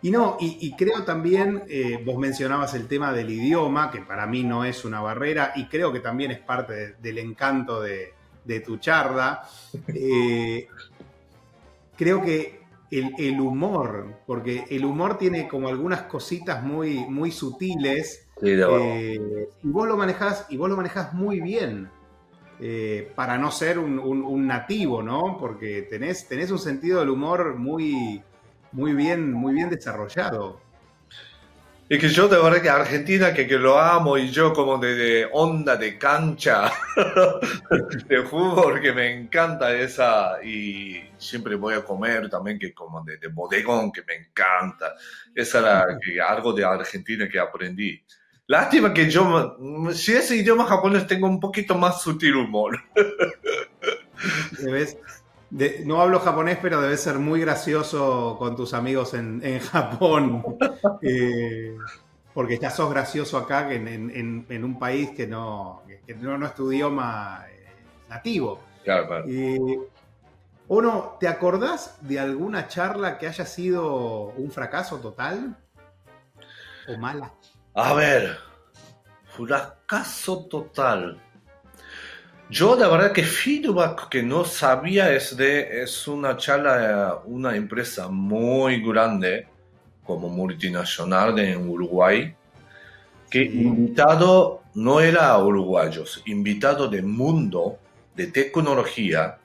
y 0.03 0.11
no, 0.11 0.37
y, 0.39 0.77
creo 0.77 1.03
también, 1.03 1.63
eh, 1.67 2.03
vos 2.05 2.19
mencionabas 2.19 2.75
el 2.75 2.87
tema 2.87 3.11
del 3.15 3.31
idioma, 3.31 3.91
que 3.91 4.01
para 4.01 4.27
mí 4.27 4.43
no 4.43 4.63
es 4.67 4.85
una 4.85 5.01
barrera, 5.01 5.53
y 5.57 5.67
creo 5.67 5.95
que 5.95 6.01
también 6.01 6.31
es 6.31 6.41
parte 6.41 6.97
del 7.01 7.17
encanto 7.17 7.81
de, 7.81 8.13
de 8.45 8.61
tu 8.61 8.77
charla. 8.79 9.49
Eh, 9.89 10.69
creo 11.97 12.21
que 12.21 12.64
el, 12.99 13.41
humor, 13.41 14.21
porque 14.27 14.65
el 14.71 14.85
humor 14.85 15.19
tiene 15.19 15.49
como 15.49 15.69
algunas 15.69 16.03
cositas 16.03 16.63
muy, 16.63 17.05
muy 17.07 17.31
sutiles. 17.31 18.27
Eh, 18.43 19.49
y 19.63 19.69
vos 19.69 19.89
lo 19.89 19.97
manejás, 19.97 20.47
y 20.49 20.57
vos 20.57 20.69
lo 20.69 20.77
manejás 20.77 21.13
muy 21.15 21.41
bien. 21.41 21.91
Eh, 22.61 23.11
para 23.17 23.37
no 23.37 23.51
ser 23.51 23.79
un, 23.79 24.47
nativo, 24.47 25.03
¿no? 25.03 25.37
Porque 25.39 25.83
tenés, 25.83 26.29
tenés 26.29 26.51
un 26.51 26.59
sentido 26.59 27.01
del 27.01 27.11
humor 27.11 27.57
muy, 27.57 28.23
muy 28.73 28.93
bien, 28.93 29.33
muy 29.33 29.55
bien 29.55 29.71
desarrollado. 29.71 30.61
Es 31.87 31.99
que 31.99 32.09
yo 32.09 32.29
de 32.29 32.39
verdad 32.41 32.63
que 32.63 32.71
Argentina, 32.71 33.35
que, 33.35 33.47
que 33.47 33.59
lo 33.59 33.79
amo 33.79 34.17
y 34.17 34.31
yo 34.31 34.55
como 34.55 34.79
de, 34.79 35.29
onda 35.33 35.77
de 35.77 35.99
cancha 35.99 36.73
de 38.09 38.23
fútbol, 38.23 38.81
que 38.81 38.93
me 38.93 39.13
encanta 39.13 39.75
esa 39.75 40.43
y 40.43 41.03
siempre 41.19 41.57
voy 41.57 41.75
a 41.75 41.85
comer 41.85 42.31
también 42.31 42.59
que 42.59 42.73
como 42.73 43.05
de, 43.05 43.19
bodegón, 43.29 43.93
que 43.93 44.03
me 44.03 44.15
encanta. 44.15 44.95
Esa 45.35 45.59
era 45.59 46.29
algo 46.29 46.55
de 46.55 46.65
Argentina 46.65 47.29
que 47.29 47.39
aprendí. 47.39 48.03
Lástima 48.47 48.93
que 48.93 49.11
yo, 49.11 49.57
si 49.93 50.13
ese 50.13 50.37
idioma 50.37 50.65
japonés 50.65 51.07
tengo 51.07 51.27
un 51.27 51.41
poquito 51.41 51.75
más 51.75 52.01
sutil 52.03 52.37
humor. 52.37 52.79
¿Ves? 54.59 54.97
No 55.51 56.01
hablo 56.01 56.21
japonés, 56.21 56.59
pero 56.61 56.81
debe 56.81 56.97
ser 56.97 57.19
muy 57.19 57.41
gracioso 57.41 58.37
con 58.39 58.57
tus 58.57 58.75
amigos 58.75 59.15
en, 59.15 59.61
Japón. 59.61 60.45
Eh, 61.03 61.77
porque 62.33 62.59
ya 62.59 62.71
sos 62.71 62.91
gracioso 62.91 63.39
acá 63.39 63.69
que 63.69 63.77
en, 63.77 64.65
un 64.65 64.79
país 64.79 65.11
que 65.11 65.27
no, 65.27 65.83
no, 66.19 66.47
es 66.47 66.55
tu 66.55 66.73
idioma 66.73 67.45
eh, 67.49 67.67
nativo. 68.09 68.61
Claro, 68.83 69.07
claro. 69.07 69.27
Uno, 70.67 71.17
¿te 71.21 71.29
acordás 71.29 71.99
de 72.01 72.19
alguna 72.19 72.69
charla 72.69 73.19
que 73.19 73.27
haya 73.27 73.45
sido 73.45 74.33
un 74.37 74.51
fracaso 74.51 74.99
total? 74.99 75.57
¿O 76.89 76.97
mala? 76.97 77.33
A 77.75 77.93
ver, 77.93 78.39
fracaso 79.37 80.47
total. 80.47 81.21
Yo 82.55 82.77
la 82.77 82.87
verdad 82.87 83.11
que 83.11 83.25
feedback 83.25 84.09
que 84.09 84.23
no 84.23 84.45
sabía 84.45 85.13
es 85.13 85.37
de, 85.37 85.83
es 85.83 86.07
una 86.07 86.37
charla, 86.37 87.21
una 87.25 87.57
empresa 87.57 88.07
muy 88.07 88.81
grande 88.81 89.49
como 90.05 90.29
multinacional 90.29 91.37
en 91.41 91.69
Uruguay, 91.69 92.33
que 93.29 93.43
invitado 93.43 94.63
no 94.75 95.01
era 95.01 95.37
uruguayos, 95.37 96.23
invitado 96.27 96.87
del 96.87 97.07
mundo 97.07 97.81
de 98.15 98.29
tecnología. 98.29 99.37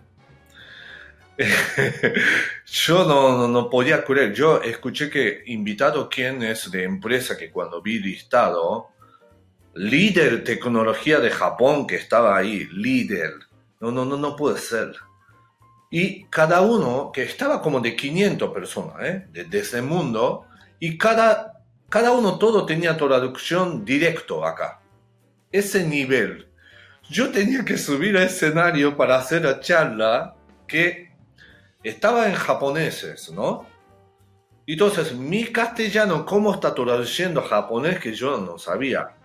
yo 2.68 3.06
no, 3.06 3.48
no, 3.48 3.70
podía 3.72 4.06
creer, 4.06 4.36
yo 4.36 4.62
escuché 4.62 5.10
que 5.10 5.42
invitado 5.48 6.08
quién 6.08 6.44
es 6.44 6.70
de 6.70 6.84
empresa 6.84 7.36
que 7.36 7.50
cuando 7.50 7.82
vi 7.82 7.98
listado, 7.98 8.92
líder 9.74 10.44
tecnología 10.44 11.20
de 11.20 11.30
Japón 11.30 11.88
que 11.88 11.96
estaba 11.96 12.38
ahí, 12.38 12.68
líder. 12.72 13.34
No, 13.80 13.92
no, 13.92 14.06
no, 14.06 14.18
no 14.18 14.36
puede 14.36 14.58
ser. 14.58 14.96
Y 15.92 16.26
cada 16.26 16.62
uno, 16.62 17.12
que 17.12 17.24
estaba 17.24 17.62
como 17.62 17.80
de 17.80 17.96
500 17.96 18.54
personas, 18.54 18.96
¿eh? 19.02 19.28
de, 19.32 19.60
ese 19.60 19.82
mundo, 19.82 20.46
y 20.80 20.98
cada, 20.98 21.64
cada 21.90 22.12
uno 22.12 22.38
todo 22.38 22.66
tenía 22.66 22.96
traducción 22.96 23.84
directo 23.86 24.46
acá. 24.46 24.82
Ese 25.52 25.86
nivel. 25.86 26.48
Yo 27.10 27.32
tenía 27.32 27.66
que 27.66 27.78
subir 27.78 28.16
al 28.18 28.24
escenario 28.24 28.96
para 28.96 29.18
hacer 29.18 29.44
la 29.44 29.60
charla 29.60 30.36
que 30.68 31.12
estaba 31.84 32.28
en 32.28 32.36
japoneses, 32.36 33.32
¿no? 33.32 33.66
Entonces, 34.68 35.16
mi 35.16 35.46
castellano, 35.46 36.24
¿cómo 36.28 36.54
está 36.54 36.76
traduciendo 36.76 37.42
japonés 37.42 38.00
que 38.00 38.14
yo 38.14 38.38
no 38.38 38.60
sabía? 38.60 39.16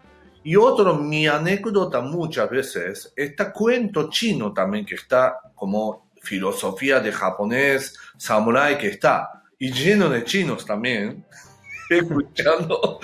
Y 0.45 0.57
otro, 0.57 0.95
mi 0.95 1.27
anécdota 1.27 2.03
muchas 2.03 2.51
veces, 2.51 3.13
está 3.17 3.51
cuento 3.51 4.11
chino 4.11 4.53
también, 4.53 4.85
que 4.85 4.95
está 4.95 5.39
como 5.55 6.11
filosofía 6.23 7.01
de 7.01 7.11
japonés, 7.11 7.97
samurai 8.19 8.77
que 8.77 8.89
está, 8.89 9.43
y 9.59 9.73
lleno 9.73 10.11
de 10.11 10.23
chinos 10.23 10.67
también, 10.67 11.25
escuchando 11.89 13.01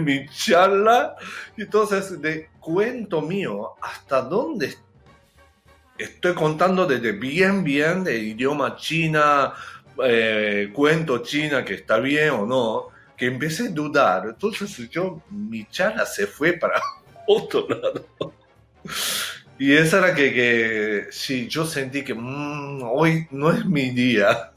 mi 0.00 0.28
charla. 0.28 1.16
Entonces, 1.56 2.22
de 2.22 2.50
cuento 2.60 3.20
mío, 3.20 3.74
¿hasta 3.82 4.22
dónde 4.22 4.76
estoy 5.98 6.34
contando 6.34 6.86
desde 6.86 7.12
bien, 7.12 7.64
bien 7.64 8.04
de 8.04 8.16
idioma 8.16 8.76
china, 8.76 9.54
eh, 10.04 10.70
cuento 10.72 11.18
china 11.18 11.64
que 11.64 11.74
está 11.74 11.98
bien 11.98 12.30
o 12.30 12.46
no? 12.46 12.95
Que 13.16 13.26
empecé 13.26 13.68
a 13.68 13.70
dudar. 13.70 14.26
Entonces 14.26 14.76
yo, 14.90 15.22
mi 15.30 15.66
charla 15.66 16.04
se 16.06 16.26
fue 16.26 16.52
para 16.52 16.80
otro 17.26 17.66
lado. 17.68 18.06
Y 19.58 19.72
esa 19.72 19.98
era 19.98 20.14
que, 20.14 20.32
que 20.32 21.06
sí, 21.10 21.48
yo 21.48 21.64
sentí 21.64 22.04
que 22.04 22.14
mm, 22.14 22.82
hoy 22.82 23.26
no 23.30 23.50
es 23.50 23.64
mi 23.64 23.90
día. 23.90 24.52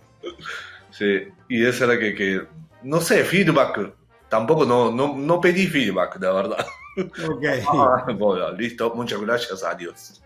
Sí, 0.92 1.28
y 1.48 1.66
esa 1.66 1.86
era 1.86 1.98
que, 1.98 2.14
que 2.14 2.42
no 2.84 3.00
sé, 3.00 3.24
feedback. 3.24 3.94
Tampoco 4.28 4.66
no, 4.66 4.92
no, 4.92 5.16
no 5.16 5.42
pedí 5.42 5.68
feedback, 5.68 6.18
de 6.18 6.32
verdad. 6.32 6.66
Ok. 6.98 8.16
bueno, 8.18 8.52
listo, 8.52 8.94
muchas 8.94 9.22
gracias, 9.22 9.64
adiós. 9.64 10.22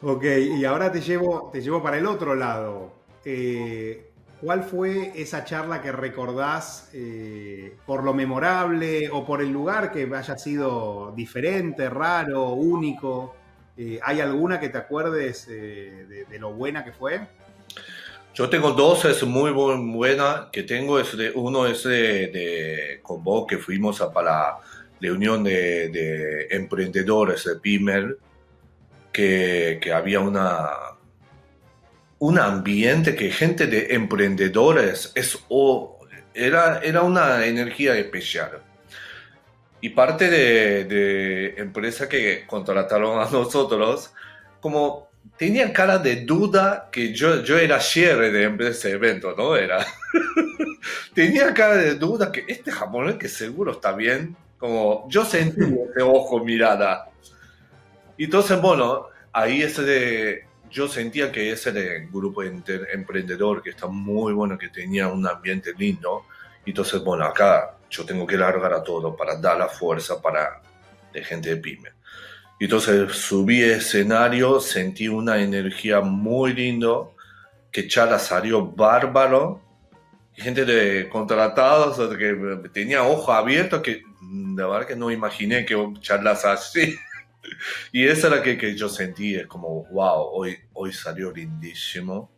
Ok, 0.00 0.24
y 0.24 0.64
ahora 0.64 0.92
te 0.92 1.00
llevo, 1.00 1.50
te 1.52 1.60
llevo 1.60 1.82
para 1.82 1.98
el 1.98 2.06
otro 2.06 2.34
lado. 2.34 2.92
Eh, 3.24 4.07
¿cuál 4.40 4.62
fue 4.62 5.12
esa 5.14 5.44
charla 5.44 5.82
que 5.82 5.92
recordás 5.92 6.90
eh, 6.92 7.76
por 7.86 8.04
lo 8.04 8.14
memorable 8.14 9.08
o 9.10 9.24
por 9.24 9.40
el 9.40 9.50
lugar 9.50 9.92
que 9.92 10.08
haya 10.14 10.38
sido 10.38 11.12
diferente, 11.16 11.88
raro, 11.88 12.50
único? 12.50 13.34
Eh, 13.76 14.00
¿Hay 14.02 14.20
alguna 14.20 14.58
que 14.58 14.68
te 14.68 14.78
acuerdes 14.78 15.46
de, 15.46 16.26
lo 16.38 16.52
buena 16.52 16.84
que 16.84 16.92
fue? 16.92 17.20
Yo 18.34 18.48
tengo 18.48 18.72
dos, 18.72 19.04
es 19.04 19.22
muy 19.24 19.50
buena 19.50 20.48
que 20.52 20.62
tengo. 20.62 20.98
Es 20.98 21.16
de, 21.16 21.30
uno 21.30 21.66
es 21.66 21.84
de, 21.84 23.00
con 23.02 23.22
vos 23.22 23.46
que 23.48 23.58
fuimos 23.58 24.00
a, 24.00 24.12
para 24.12 24.30
la 24.30 24.58
reunión 25.00 25.44
de, 25.44 25.88
de 25.88 26.48
emprendedores 26.50 27.44
de 27.44 27.56
Pimer, 27.56 28.18
que 29.12 29.92
había 29.92 30.20
una, 30.20 30.97
un 32.20 32.38
ambiente 32.38 33.14
que 33.14 33.30
gente 33.30 33.66
de 33.66 33.94
emprendedores 33.94 35.12
es 35.14 35.38
era, 36.34 36.80
era 36.82 37.02
una 37.02 37.46
energía 37.46 37.96
especial. 37.96 38.62
Y 39.80 39.90
parte 39.90 40.28
de, 40.28 40.84
de 40.84 41.54
empresa 41.56 42.08
que 42.08 42.44
contrataron 42.46 43.20
a 43.20 43.30
nosotros, 43.30 44.12
como 44.60 45.08
tenían 45.36 45.72
cara 45.72 45.98
de 45.98 46.24
duda 46.24 46.88
que 46.90 47.12
yo, 47.14 47.42
yo 47.42 47.58
era 47.58 47.80
cierre 47.80 48.30
de 48.30 48.68
ese 48.68 48.90
evento, 48.90 49.34
¿no? 49.36 49.56
Era. 49.56 49.86
tenía 51.14 51.54
cara 51.54 51.76
de 51.76 51.94
duda 51.94 52.32
que 52.32 52.44
este 52.48 52.72
japonés 52.72 53.16
que 53.16 53.28
seguro 53.28 53.72
está 53.72 53.92
bien, 53.92 54.36
como 54.58 55.06
yo 55.08 55.24
sentí 55.24 55.60
ese 55.90 56.02
ojo 56.02 56.44
mirada. 56.44 57.08
Y 58.16 58.24
entonces, 58.24 58.60
bueno, 58.60 59.06
ahí 59.32 59.62
ese 59.62 59.82
de, 59.82 60.47
yo 60.70 60.88
sentía 60.88 61.30
que 61.32 61.50
ese 61.50 61.70
era 61.70 61.80
el 61.80 62.08
grupo 62.08 62.42
emprendedor 62.42 63.62
que 63.62 63.70
está 63.70 63.86
muy 63.86 64.32
bueno, 64.32 64.58
que 64.58 64.68
tenía 64.68 65.08
un 65.08 65.26
ambiente 65.26 65.72
lindo. 65.76 66.26
Y 66.64 66.70
entonces, 66.70 67.02
bueno, 67.02 67.24
acá 67.24 67.76
yo 67.90 68.04
tengo 68.04 68.26
que 68.26 68.36
largar 68.36 68.72
a 68.72 68.82
todo 68.82 69.16
para 69.16 69.36
dar 69.36 69.58
la 69.58 69.68
fuerza 69.68 70.20
para 70.20 70.60
de 71.12 71.24
gente 71.24 71.50
de 71.50 71.56
pyme. 71.56 71.90
Y 72.60 72.64
entonces 72.64 73.12
subí 73.12 73.62
escenario, 73.62 74.60
sentí 74.60 75.08
una 75.08 75.40
energía 75.40 76.00
muy 76.00 76.52
lindo, 76.54 77.14
que 77.70 77.86
Chala 77.86 78.18
salió 78.18 78.66
bárbaro, 78.66 79.60
gente 80.34 80.64
de 80.64 81.08
contratados 81.08 81.96
que 82.16 82.68
tenía 82.72 83.04
ojos 83.04 83.34
abiertos, 83.34 83.82
que 83.82 84.02
de 84.20 84.64
verdad 84.64 84.86
que 84.86 84.96
no 84.96 85.10
imaginé 85.10 85.64
que 85.64 85.76
charlas 86.00 86.44
así. 86.44 86.96
y 87.92 88.06
esa 88.06 88.28
era 88.28 88.42
que, 88.42 88.56
que 88.56 88.76
yo 88.76 88.88
sentí, 88.88 89.34
es 89.34 89.46
como, 89.46 89.84
wow, 89.90 90.28
hoy, 90.32 90.56
hoy 90.74 90.92
salió 90.92 91.32
lindísimo. 91.32 92.30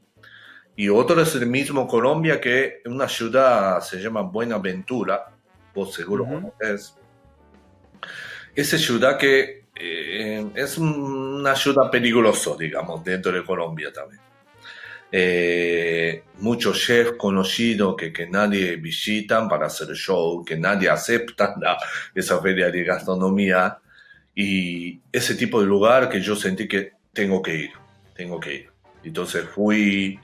Y 0.76 0.88
otro 0.88 1.20
es 1.20 1.34
el 1.34 1.46
mismo 1.46 1.86
Colombia, 1.86 2.40
que 2.40 2.80
una 2.86 3.08
ciudad 3.08 3.80
se 3.80 4.00
llama 4.00 4.22
Buenaventura, 4.22 5.30
vos 5.74 5.92
seguro 5.94 6.54
es. 6.58 6.96
Esa 8.54 8.78
ciudad 8.78 9.18
que 9.18 9.66
eh, 9.74 10.50
es 10.54 10.78
una 10.78 11.54
ciudad 11.54 11.90
peligrosa, 11.90 12.52
digamos, 12.58 13.04
dentro 13.04 13.32
de 13.32 13.44
Colombia 13.44 13.92
también. 13.92 14.20
Eh, 15.12 16.22
muchos 16.38 16.78
chefs 16.78 17.12
conocidos 17.18 17.96
que, 17.96 18.12
que 18.12 18.28
nadie 18.28 18.76
visitan 18.76 19.48
para 19.48 19.66
hacer 19.66 19.88
show, 19.94 20.44
que 20.44 20.56
nadie 20.56 20.88
acepta 20.88 21.56
esa 22.14 22.40
feria 22.40 22.70
de 22.70 22.84
gastronomía. 22.84 23.78
Y 24.42 25.02
ese 25.12 25.34
tipo 25.34 25.60
de 25.60 25.66
lugar 25.66 26.08
que 26.08 26.22
yo 26.22 26.34
sentí 26.34 26.66
que 26.66 26.94
tengo 27.12 27.42
que 27.42 27.54
ir, 27.54 27.72
tengo 28.14 28.40
que 28.40 28.54
ir. 28.54 28.70
Entonces 29.04 29.44
fui, 29.44 30.18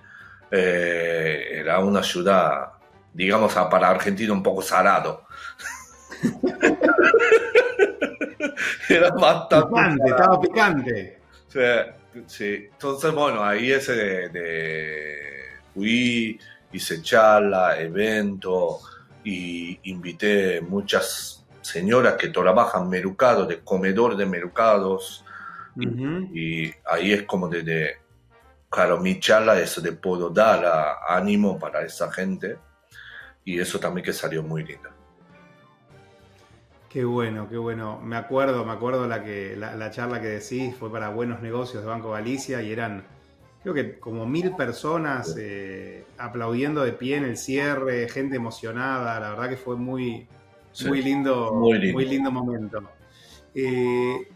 eh, 0.51 1.49
era 1.53 1.81
una 1.81 2.03
ciudad, 2.03 2.73
digamos, 3.13 3.53
para 3.53 3.91
Argentina 3.91 4.33
un 4.33 4.43
poco 4.43 4.63
salado. 4.63 5.27
era 8.89 9.11
bastante... 9.11 9.69
Picante, 9.69 10.09
estaba 10.09 10.41
picante. 10.41 11.19
Sí, 12.27 12.69
entonces 12.73 13.13
bueno, 13.13 13.45
ahí 13.45 13.71
ese 13.71 13.93
de, 13.93 14.29
de 14.31 15.19
fui, 15.75 16.41
hice 16.73 17.03
charla, 17.03 17.79
evento 17.79 18.79
y 19.25 19.79
invité 19.91 20.63
muchas 20.63 21.46
señoras 21.67 22.15
que 22.15 22.29
trabajan 22.29 22.89
mercados, 22.89 23.49
de 23.49 23.61
comedor 23.61 24.17
de 24.17 24.27
mercados. 24.27 25.25
y, 25.77 26.73
ahí 26.87 27.13
es 27.13 27.25
como 27.25 27.49
de, 27.49 27.97
claro, 28.71 28.99
mi 28.99 29.21
charla 29.21 29.59
es 29.61 29.83
de 29.83 29.93
puedo 29.93 30.31
dar 30.31 30.65
ánimo 31.09 31.59
para 31.59 31.83
esa 31.83 32.11
gente. 32.11 32.59
Y 33.45 33.61
eso 33.61 33.79
también 33.79 34.05
que 34.05 34.13
salió 34.13 34.43
muy 34.43 34.65
lindo. 34.65 34.91
Qué 36.89 37.05
bueno, 37.05 37.49
qué 37.49 37.59
bueno. 37.59 38.01
Me 38.01 38.17
acuerdo, 38.17 38.65
me 38.65 38.73
acuerdo 38.73 39.07
la, 39.07 39.23
que, 39.23 39.55
la, 39.55 39.91
charla 39.91 40.21
que 40.21 40.29
decís 40.29 40.75
fue 40.75 40.91
para 40.91 41.11
buenos 41.11 41.43
negocios 41.43 41.83
de 41.83 41.89
Banco 41.89 42.13
Galicia 42.13 42.63
y 42.63 42.73
eran, 42.73 43.05
creo 43.63 43.75
que 43.75 43.99
como 44.01 44.25
mil 44.25 44.57
personas 44.57 45.37
eh, 45.39 46.07
aplaudiendo 46.17 46.83
de 46.83 46.93
pie 46.93 47.17
en 47.17 47.25
el 47.25 47.37
cierre, 47.37 48.09
gente 48.09 48.37
emocionada. 48.37 49.21
La 49.21 49.31
verdad 49.31 49.51
que 49.51 49.59
fue 49.59 49.77
muy, 49.77 50.27
muy, 50.85 51.03
lindo, 51.03 51.55
muy, 51.55 51.79
lindo. 52.05 52.31
momento. 52.31 52.83
Eh, 53.55 54.29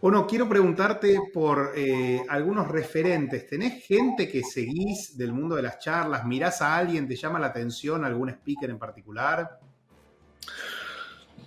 bueno, 0.00 0.26
quiero 0.26 0.48
preguntarte 0.48 1.18
por 1.32 1.72
eh, 1.76 2.22
algunos 2.28 2.68
referentes. 2.68 3.46
¿Tenés 3.46 3.84
gente 3.84 4.28
que 4.28 4.42
seguís 4.42 5.16
del 5.16 5.32
mundo 5.32 5.56
de 5.56 5.62
las 5.62 5.78
charlas? 5.78 6.24
¿Mirás 6.24 6.62
a 6.62 6.76
alguien? 6.76 7.08
¿Te 7.08 7.16
llama 7.16 7.38
la 7.38 7.48
atención 7.48 8.04
algún 8.04 8.30
speaker 8.30 8.70
en 8.70 8.78
particular? 8.78 9.58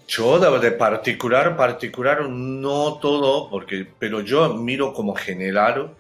Yo 0.08 0.40
de 0.40 0.72
particular, 0.72 1.56
particular, 1.56 2.28
no 2.28 2.98
todo, 3.00 3.50
porque, 3.50 3.88
pero 3.98 4.22
yo 4.22 4.56
miro 4.56 4.92
como 4.92 5.14
general, 5.14 5.96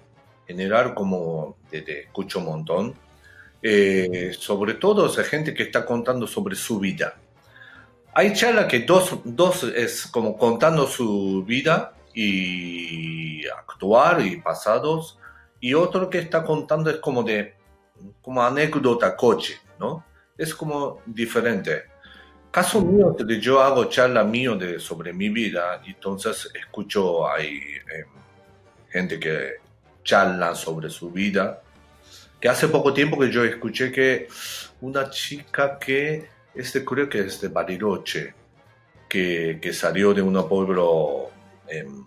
general 0.47 0.95
como 0.95 1.57
te, 1.69 2.01
escucho 2.01 2.39
un 2.39 2.45
montón. 2.45 2.95
Eh, 3.61 4.31
sobre 4.37 4.75
todo 4.75 5.05
esa 5.05 5.23
gente 5.23 5.53
que 5.53 5.63
está 5.63 5.85
contando 5.85 6.25
sobre 6.25 6.55
su 6.55 6.79
vida 6.79 7.15
hay 8.13 8.33
charlas 8.33 8.65
que 8.65 8.79
dos, 8.79 9.19
dos 9.23 9.63
es 9.63 10.07
como 10.07 10.37
contando 10.37 10.87
su 10.87 11.43
vida 11.45 11.93
y 12.13 13.47
actuar 13.47 14.21
y 14.21 14.37
pasados, 14.37 15.17
y 15.59 15.73
otro 15.73 16.09
que 16.09 16.19
está 16.19 16.43
contando 16.43 16.89
es 16.89 16.97
como 16.97 17.23
de, 17.23 17.55
como 18.21 18.43
anécdota 18.43 19.15
coche, 19.15 19.59
¿no? 19.79 20.05
Es 20.37 20.53
como 20.55 21.01
diferente. 21.05 21.83
Caso 22.51 22.81
mío, 22.81 23.15
yo 23.39 23.61
hago 23.61 23.85
charla 23.85 24.23
mío 24.23 24.55
de, 24.55 24.79
sobre 24.79 25.13
mi 25.13 25.29
vida, 25.29 25.81
entonces 25.85 26.49
escucho 26.55 27.29
hay 27.29 27.59
em, 27.93 28.07
gente 28.89 29.19
que 29.19 29.57
charla 30.03 30.55
sobre 30.55 30.89
su 30.89 31.11
vida, 31.11 31.61
que 32.39 32.49
hace 32.49 32.67
poco 32.67 32.93
tiempo 32.93 33.19
que 33.19 33.29
yo 33.29 33.43
escuché 33.43 33.91
que 33.91 34.27
una 34.81 35.09
chica 35.09 35.77
que 35.77 36.38
este 36.53 36.83
creo 36.83 37.09
que 37.09 37.19
es 37.21 37.41
de 37.41 37.47
Bariloche, 37.47 38.33
que, 39.07 39.59
que 39.61 39.73
salió 39.73 40.13
de 40.13 40.21
un 40.21 40.47
pueblo 40.47 41.29
em, 41.67 42.05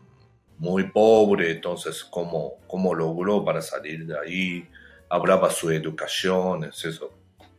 muy 0.58 0.84
pobre, 0.84 1.50
entonces 1.50 2.04
cómo, 2.04 2.54
cómo 2.66 2.94
logró 2.94 3.44
para 3.44 3.60
salir 3.60 4.06
de 4.06 4.18
ahí, 4.18 4.68
hablaba 5.08 5.50
su 5.50 5.70
educación, 5.70 6.64
eso, 6.64 7.10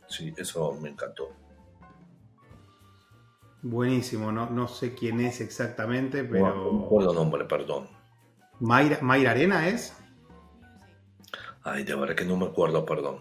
sí, 0.08 0.32
eso 0.36 0.72
me 0.80 0.88
encantó. 0.88 1.30
Buenísimo, 3.62 4.32
no, 4.32 4.50
no 4.50 4.68
sé 4.68 4.94
quién 4.94 5.20
es 5.20 5.40
exactamente, 5.40 6.24
pero... 6.24 6.54
No, 6.54 6.82
recuerdo 6.82 7.14
nombre, 7.14 7.44
perdón. 7.44 7.88
¿Mayra, 8.60 8.98
¿Mayra 9.00 9.30
Arena 9.32 9.68
es? 9.68 9.96
Ay, 11.62 11.84
de 11.84 11.94
verdad 11.94 12.14
que 12.14 12.26
no 12.26 12.36
me 12.36 12.46
acuerdo, 12.46 12.84
perdón. 12.84 13.20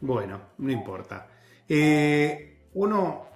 Bueno, 0.00 0.40
no 0.58 0.70
importa. 0.70 1.28
Eh, 1.68 2.51
uno, 2.74 3.26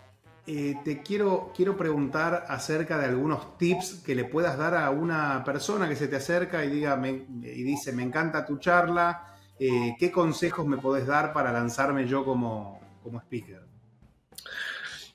eh, 0.47 0.77
te 0.85 1.03
quiero, 1.03 1.53
quiero 1.55 1.77
preguntar 1.77 2.45
acerca 2.49 2.99
de 2.99 3.07
algunos 3.07 3.59
tips 3.59 4.03
que 4.05 4.15
le 4.15 4.25
puedas 4.25 4.57
dar 4.57 4.75
a 4.75 4.91
una 4.91 5.43
persona 5.45 5.89
que 5.89 5.97
se 5.97 6.09
te 6.09 6.17
acerca 6.17 6.65
y, 6.65 6.71
diga, 6.71 7.01
y 7.07 7.63
dice, 7.63 7.93
me 7.93 8.03
encanta 8.03 8.47
tu 8.47 8.59
charla, 8.59 9.35
eh, 9.59 9.95
¿qué 9.99 10.11
consejos 10.11 10.67
me 10.67 10.77
podés 10.77 11.07
dar 11.07 11.33
para 11.33 11.53
lanzarme 11.53 12.07
yo 12.07 12.25
como, 12.25 12.81
como 13.03 13.19
speaker? 13.21 13.63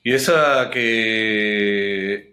Y 0.02 0.12
esa 0.12 0.68
que... 0.70 2.32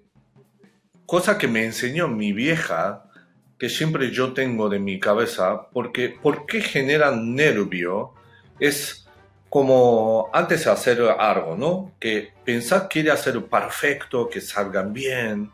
Cosa 1.05 1.37
que 1.39 1.47
me 1.47 1.65
enseñó 1.65 2.07
mi 2.07 2.33
vieja, 2.33 3.09
que 3.57 3.67
siempre 3.69 4.11
yo 4.11 4.33
tengo 4.33 4.69
de 4.69 4.77
mi 4.79 4.99
cabeza, 4.99 5.69
porque 5.71 6.09
¿por 6.09 6.45
qué 6.45 6.61
genera 6.61 7.11
nervio? 7.11 8.13
Es 8.59 9.08
como 9.49 10.29
antes 10.31 10.65
de 10.65 10.71
hacer 10.71 11.01
algo, 11.01 11.55
¿no? 11.57 11.91
Que 11.99 12.31
pensás 12.45 12.83
quiere 12.89 13.11
hacer 13.11 13.43
perfecto, 13.45 14.29
que 14.29 14.41
salgan 14.41 14.93
bien. 14.93 15.51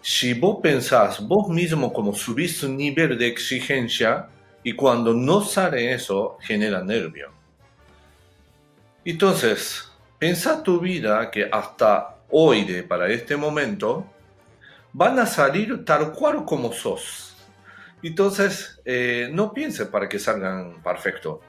Si 0.00 0.34
vos 0.34 0.58
pensás 0.60 1.20
vos 1.20 1.48
mismo 1.48 1.92
como 1.92 2.14
subís 2.14 2.62
un 2.64 2.76
nivel 2.76 3.16
de 3.16 3.28
exigencia 3.28 4.26
y 4.64 4.72
cuando 4.74 5.14
no 5.14 5.42
sale 5.42 5.92
eso, 5.92 6.36
genera 6.40 6.82
nervio. 6.82 7.30
Entonces, 9.04 9.88
pensa 10.18 10.62
tu 10.62 10.80
vida 10.80 11.30
que 11.30 11.48
hasta 11.50 12.16
hoy, 12.30 12.64
de, 12.64 12.82
para 12.82 13.08
este 13.08 13.36
momento, 13.36 14.06
van 14.92 15.18
a 15.18 15.26
salir 15.26 15.84
tal 15.84 16.12
cual 16.12 16.44
como 16.44 16.72
sos. 16.72 17.36
Entonces, 18.02 18.80
eh, 18.84 19.28
no 19.32 19.52
pienses 19.52 19.86
para 19.86 20.08
que 20.08 20.18
salgan 20.18 20.82
perfecto. 20.82 21.40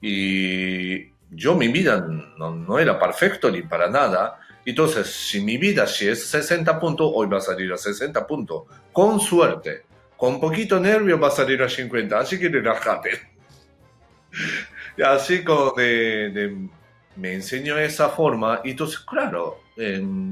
Y 0.00 1.13
yo 1.34 1.54
mi 1.54 1.68
vida 1.68 2.06
no, 2.38 2.54
no, 2.54 2.78
era 2.78 2.98
perfecto 2.98 3.50
ni 3.50 3.62
para 3.62 3.88
nada. 3.88 4.40
Entonces, 4.64 5.06
si 5.06 5.40
mi 5.40 5.58
vida 5.58 5.86
si 5.86 6.08
es 6.08 6.26
60 6.26 6.78
puntos, 6.80 7.10
hoy 7.14 7.26
va 7.26 7.38
a 7.38 7.40
salir 7.40 7.72
a 7.72 7.76
60 7.76 8.26
puntos. 8.26 8.64
Con 8.92 9.20
suerte. 9.20 9.84
Con 10.16 10.40
poquito 10.40 10.80
nervio 10.80 11.18
va 11.18 11.28
a 11.28 11.30
salir 11.30 11.62
a 11.62 11.68
50. 11.68 12.18
Así 12.18 12.38
que 12.38 12.48
relájate. 12.48 13.10
Así 15.04 15.42
como 15.44 15.72
de, 15.72 16.68
me 17.16 17.34
enseñó 17.34 17.78
esa 17.78 18.08
forma. 18.08 18.60
Y 18.64 18.70
entonces, 18.70 19.00
claro, 19.00 19.60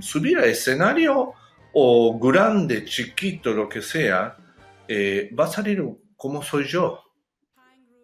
subir 0.00 0.38
a 0.38 0.46
escenario 0.46 1.34
o 1.74 2.18
grande, 2.18 2.84
chiquito, 2.84 3.52
lo 3.52 3.68
que 3.68 3.82
sea, 3.82 4.36
eh, 4.86 5.30
va 5.38 5.44
a 5.44 5.48
salir 5.48 5.84
como 6.16 6.42
soy 6.42 6.64
yo. 6.64 7.02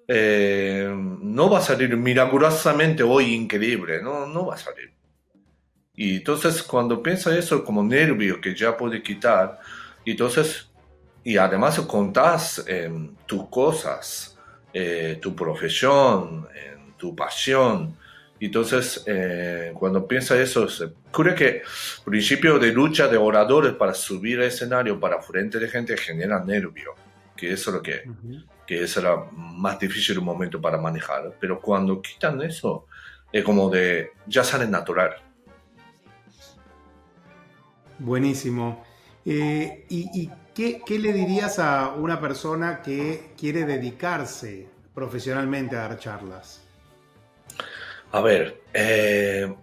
Eh, 0.09 0.91
no 1.21 1.51
va 1.51 1.59
a 1.59 1.63
salir 1.63 1.95
milagrosamente 1.97 3.03
hoy 3.03 3.35
increíble, 3.35 4.03
no, 4.03 4.27
no 4.27 4.47
va 4.47 4.55
a 4.55 4.59
salir. 4.59 4.93
Y 5.95 6.17
entonces 6.17 6.63
cuando 6.63 7.03
piensa 7.03 7.37
eso 7.37 7.63
como 7.65 7.83
nervio 7.83 8.41
que 8.41 8.55
ya 8.55 8.77
puede 8.77 9.03
quitar, 9.03 9.59
entonces, 10.07 10.71
y 11.23 11.37
además 11.37 11.79
contás 11.81 12.65
tus 13.27 13.49
cosas, 13.49 14.39
eh, 14.73 15.19
tu 15.21 15.37
profesión, 15.37 16.49
tu 16.97 17.15
pasión, 17.15 17.95
entonces, 18.41 19.03
eh, 19.07 19.73
cuando 19.75 20.07
piensa 20.07 20.41
eso, 20.41 20.69
creo 21.11 21.35
que 21.35 21.63
principio 22.05 22.59
de 22.59 22.73
lucha 22.73 23.09
de 23.09 23.17
oradores 23.17 23.73
para 23.73 23.95
subir 23.95 24.39
al 24.39 24.45
escenario 24.47 25.01
para 25.01 25.21
frente 25.21 25.59
de 25.59 25.69
gente 25.69 25.97
genera 25.97 26.45
nervio, 26.45 26.95
que 27.37 27.53
eso 27.53 27.71
es 27.71 27.77
lo 27.77 27.83
que, 27.83 28.05
que 28.69 28.83
es 28.83 28.99
el 28.99 29.07
más 29.33 29.79
difícil 29.79 30.21
momento 30.21 30.61
para 30.61 30.77
manejar. 30.77 31.35
Pero 31.41 31.59
cuando 31.59 32.03
quitan 32.03 32.43
eso, 32.43 32.87
es 33.33 33.43
como 33.43 33.71
de, 33.71 34.13
ya 34.27 34.45
sale 34.45 34.67
natural. 34.67 35.17
Buenísimo. 37.99 38.85
Eh, 39.25 39.87
¿Y, 39.89 40.11
y 40.13 40.31
qué, 40.55 40.83
qué 40.85 40.99
le 40.99 41.15
dirías 41.15 41.59
a 41.59 41.95
una 41.95 42.21
persona 42.21 42.83
que 42.83 43.33
quiere 43.39 43.65
dedicarse 43.65 44.69
profesionalmente 44.95 45.75
a 45.75 45.89
dar 45.89 45.99
charlas? 45.99 46.63
A 48.13 48.21
ver, 48.21 48.63
eh, 48.75 49.55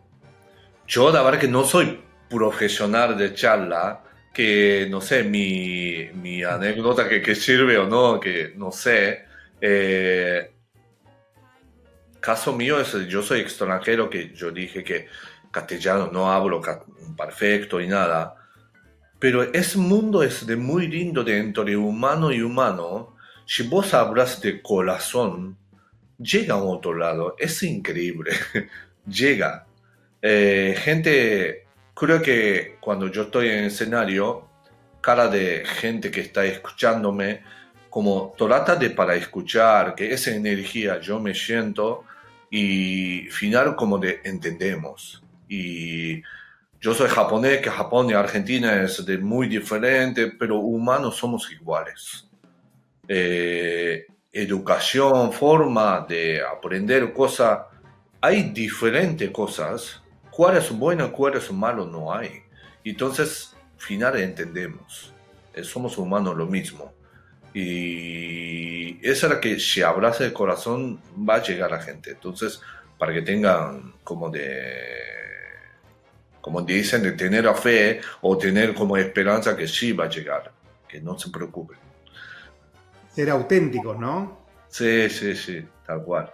yo 0.87 1.11
la 1.11 1.21
verdad 1.21 1.39
que 1.39 1.47
no 1.47 1.63
soy 1.63 2.01
profesional 2.27 3.15
de 3.15 3.35
charla, 3.35 4.03
que 4.35 4.85
no 4.91 4.99
sé, 4.99 5.23
mi, 5.23 6.09
mi 6.13 6.43
anécdota 6.43 7.07
que, 7.07 7.21
que, 7.21 7.35
sirve 7.35 7.77
o 7.77 7.87
no, 7.87 8.19
que 8.19 8.51
no 8.57 8.69
sé. 8.69 9.23
Eh, 9.61 10.51
caso 12.19 12.51
mío 12.51 12.81
es, 12.81 12.91
yo 13.07 13.23
soy 13.23 13.39
extranjero, 13.39 14.09
que 14.09 14.33
yo 14.33 14.51
dije 14.51 14.83
que 14.83 15.07
castellano 15.51 16.09
no 16.11 16.29
hablo 16.29 16.61
perfecto 17.17 17.79
y 17.79 17.87
nada. 17.87 18.35
Pero 19.19 19.41
ese 19.53 19.77
mundo 19.77 20.21
es 20.21 20.45
de 20.45 20.57
muy 20.57 20.87
lindo 20.87 21.23
de 21.23 21.37
entre 21.37 21.77
humano 21.77 22.29
y 22.33 22.41
humano. 22.41 23.15
Si 23.45 23.63
vos 23.63 23.93
hablas 23.93 24.41
de 24.41 24.61
corazón, 24.61 25.57
llega 26.19 26.55
a 26.55 26.61
otro 26.61 26.93
lado. 26.93 27.37
Es 27.39 27.63
increíble. 27.63 28.31
llega. 29.07 29.65
Eh, 30.21 30.75
gente, 30.77 31.64
creo 31.95 32.21
que 32.21 32.77
cuando 32.79 33.07
yo 33.07 33.23
estoy 33.23 33.49
en 33.49 33.63
escenario, 33.65 34.47
cara 35.01 35.27
de 35.27 35.63
gente 35.65 36.11
que 36.11 36.21
está 36.21 36.45
escuchándome, 36.45 37.41
como 37.89 38.33
trata 38.37 38.75
de 38.75 38.89
para 38.89 39.15
escuchar, 39.15 39.95
que 39.95 40.13
esa 40.13 40.31
energía 40.31 40.99
yo 40.99 41.19
me 41.19 41.33
siento 41.33 42.03
y 42.51 43.27
final 43.31 43.75
como 43.75 43.97
de 43.97 44.19
entendemos. 44.23 45.23
Y 45.47 46.21
yo 46.81 46.93
soy 46.93 47.09
japonés, 47.09 47.61
que 47.61 47.69
Japón 47.69 48.09
y 48.09 48.13
Argentina 48.13 48.83
es 48.83 49.05
de 49.05 49.17
muy 49.17 49.47
diferente, 49.47 50.27
pero 50.27 50.59
humanos 50.59 51.15
somos 51.15 51.49
iguales. 51.51 52.27
Eh, 53.07 54.05
educación, 54.31 55.31
forma 55.31 56.05
de 56.07 56.41
aprender 56.41 57.13
cosas, 57.13 57.59
hay 58.19 58.43
diferentes 58.49 59.31
cosas. 59.31 60.01
¿Cuál 60.35 60.57
es 60.57 60.71
bueno, 60.71 61.11
cuál 61.11 61.35
es 61.35 61.51
malo? 61.51 61.85
No 61.85 62.13
hay. 62.13 62.43
Entonces, 62.83 63.55
final 63.77 64.19
entendemos. 64.19 65.13
Eh, 65.53 65.63
somos 65.63 65.97
humanos 65.97 66.35
lo 66.35 66.45
mismo. 66.45 66.93
Y 67.53 68.97
esa 69.07 69.27
es 69.27 69.33
la 69.33 69.39
que 69.39 69.59
si 69.59 69.81
hablas 69.81 70.19
de 70.19 70.33
corazón 70.33 70.99
va 71.17 71.35
a 71.35 71.43
llegar 71.43 71.73
a 71.73 71.77
la 71.77 71.81
gente. 71.83 72.11
Entonces, 72.11 72.61
para 72.97 73.13
que 73.13 73.21
tengan 73.21 73.93
como 74.03 74.29
de, 74.29 74.75
como 76.41 76.61
dicen, 76.61 77.01
de 77.01 77.13
tener 77.13 77.47
a 77.47 77.53
fe 77.53 78.01
o 78.21 78.37
tener 78.37 78.73
como 78.73 78.97
esperanza 78.97 79.55
que 79.55 79.67
sí 79.67 79.93
va 79.93 80.05
a 80.05 80.09
llegar. 80.09 80.51
Que 80.87 80.99
no 80.99 81.17
se 81.17 81.29
preocupen 81.29 81.85
ser 83.15 83.29
auténticos, 83.29 83.97
¿no? 83.97 84.37
Sí, 84.67 85.09
sí, 85.09 85.35
sí, 85.35 85.65
tal 85.87 86.03
cual. 86.03 86.33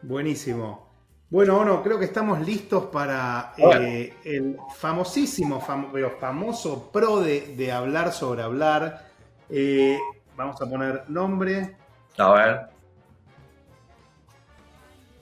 Buenísimo. 0.00 0.89
Bueno, 1.30 1.56
bueno, 1.56 1.80
creo 1.80 1.96
que 1.96 2.06
estamos 2.06 2.40
listos 2.44 2.86
para 2.86 3.54
eh, 3.56 4.14
el 4.24 4.56
famosísimo, 4.74 5.64
pero 5.92 6.18
famoso 6.18 6.90
pro 6.90 7.20
de, 7.20 7.72
hablar 7.72 8.12
sobre 8.12 8.42
hablar. 8.42 9.06
Eh, 9.48 9.96
vamos 10.36 10.60
a 10.60 10.68
poner 10.68 11.08
nombre. 11.08 11.76
A 12.18 12.32
ver. 12.32 12.60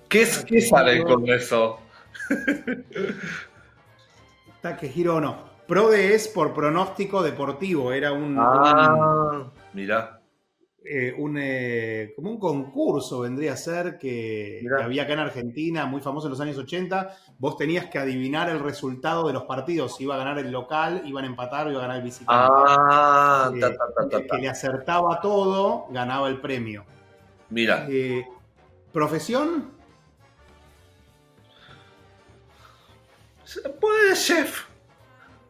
¿Qué, 0.08 0.26
¿qué 0.46 0.60
sale 0.62 1.04
con 1.04 1.28
eso? 1.28 1.78
Takehiro 4.62 5.20
no. 5.20 5.48
PRODE 5.66 6.14
es 6.14 6.28
por 6.28 6.54
pronóstico 6.54 7.22
deportivo. 7.22 7.92
Era 7.92 8.12
un. 8.12 8.34
Ah, 8.38 9.44
mira. 9.74 10.17
Eh, 10.90 11.14
un, 11.18 11.36
eh, 11.38 12.14
como 12.16 12.30
un 12.30 12.38
concurso 12.38 13.20
vendría 13.20 13.52
a 13.52 13.56
ser 13.58 13.98
que, 13.98 14.66
había 14.82 15.02
acá 15.02 15.12
en 15.12 15.18
Argentina, 15.18 15.84
muy 15.84 16.00
famoso 16.00 16.28
en 16.28 16.30
los 16.30 16.40
años 16.40 16.56
80. 16.56 17.14
Vos 17.38 17.58
tenías 17.58 17.86
que 17.86 17.98
adivinar 17.98 18.48
el 18.48 18.58
resultado 18.60 19.26
de 19.26 19.34
los 19.34 19.42
partidos, 19.42 19.96
si 19.96 20.04
iba 20.04 20.14
a 20.14 20.18
ganar 20.18 20.38
el 20.38 20.50
local, 20.50 21.02
iban 21.04 21.24
a 21.24 21.26
empatar 21.26 21.66
o 21.66 21.70
iba 21.70 21.80
a 21.80 21.82
ganar 21.82 21.98
el 21.98 22.04
visitante. 22.04 22.32
Ah, 22.32 23.52
eh, 23.54 23.76
el 24.12 24.26
que 24.26 24.36
le 24.38 24.48
acertaba 24.48 25.20
todo, 25.20 25.88
ganaba 25.90 26.26
el 26.28 26.40
premio. 26.40 26.86
Mira. 27.50 27.86
¿Profesión? 28.90 29.70
Puede 33.78 34.14
chef. 34.14 34.64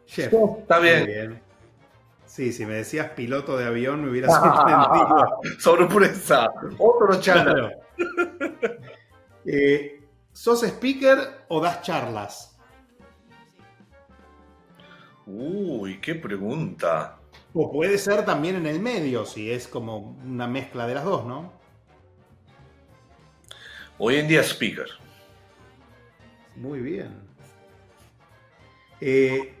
Chef. 0.05 0.33
Está 0.33 0.79
bien. 0.79 1.41
Sí, 2.39 2.53
si 2.53 2.65
me 2.65 2.75
decías 2.75 3.09
piloto 3.09 3.57
de 3.57 3.65
avión 3.65 4.01
me 4.01 4.11
hubiera 4.11 4.29
sorprendido. 4.31 5.41
Sorpresa, 5.59 6.49
otro 6.77 7.19
charla. 7.19 7.73
Eh, 9.45 10.03
¿Sos 10.31 10.63
speaker 10.63 11.17
o 11.49 11.59
das 11.59 11.81
charlas? 11.81 12.57
Uy, 15.25 15.99
qué 15.99 16.15
pregunta. 16.15 17.17
O 17.53 17.71
puede 17.71 17.97
ser 17.97 18.23
también 18.23 18.55
en 18.55 18.67
el 18.67 18.79
medio, 18.79 19.25
si 19.25 19.51
es 19.51 19.67
como 19.67 19.97
una 20.23 20.47
mezcla 20.47 20.87
de 20.87 20.93
las 20.93 21.03
dos, 21.03 21.25
¿no? 21.25 21.51
Hoy 23.97 24.15
en 24.15 24.27
día 24.29 24.41
speaker. 24.43 24.87
Muy 26.55 26.79
bien. 26.79 27.21
Eh, 29.01 29.58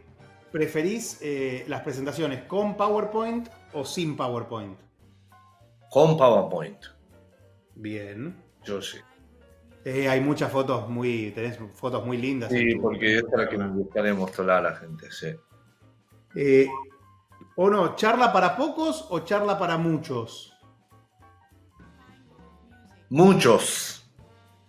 ¿Preferís 0.51 1.19
eh, 1.21 1.65
las 1.67 1.81
presentaciones 1.81 2.43
con 2.43 2.75
PowerPoint 2.75 3.49
o 3.73 3.85
sin 3.85 4.15
PowerPoint? 4.15 4.77
Con 5.89 6.17
PowerPoint. 6.17 6.85
Bien. 7.75 8.35
Yo 8.63 8.81
sí. 8.81 8.97
Eh, 9.85 10.09
hay 10.09 10.19
muchas 10.19 10.51
fotos 10.51 10.89
muy, 10.89 11.31
tenés 11.31 11.57
fotos 11.75 12.05
muy 12.05 12.17
lindas. 12.17 12.51
Sí, 12.51 12.75
porque 12.75 13.17
es 13.17 13.23
la 13.31 13.47
que 13.47 13.57
me 13.57 13.67
gustaría 13.69 14.13
mostrar 14.13 14.49
a 14.49 14.61
la 14.61 14.75
gente, 14.75 15.09
sí. 15.11 15.27
Eh, 16.35 16.67
¿O 17.55 17.69
no? 17.69 17.95
¿Charla 17.95 18.31
para 18.31 18.55
pocos 18.55 19.07
o 19.09 19.19
charla 19.19 19.57
para 19.57 19.77
muchos? 19.77 20.53
Muchos. 23.09 24.09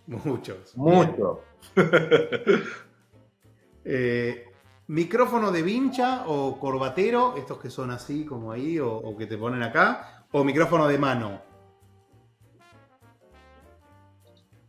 Muchos. 0.07 0.75
Muchos. 0.75 1.39
eh, 3.85 4.50
¿Micrófono 4.91 5.53
de 5.53 5.61
vincha 5.61 6.25
o 6.27 6.59
corbatero? 6.59 7.35
Estos 7.37 7.59
que 7.59 7.69
son 7.69 7.91
así 7.91 8.25
como 8.25 8.51
ahí 8.51 8.77
o, 8.77 9.15
que 9.17 9.25
te 9.25 9.37
ponen 9.37 9.63
acá. 9.63 10.25
¿O 10.31 10.43
micrófono 10.43 10.85
de 10.85 10.97
mano? 10.97 11.41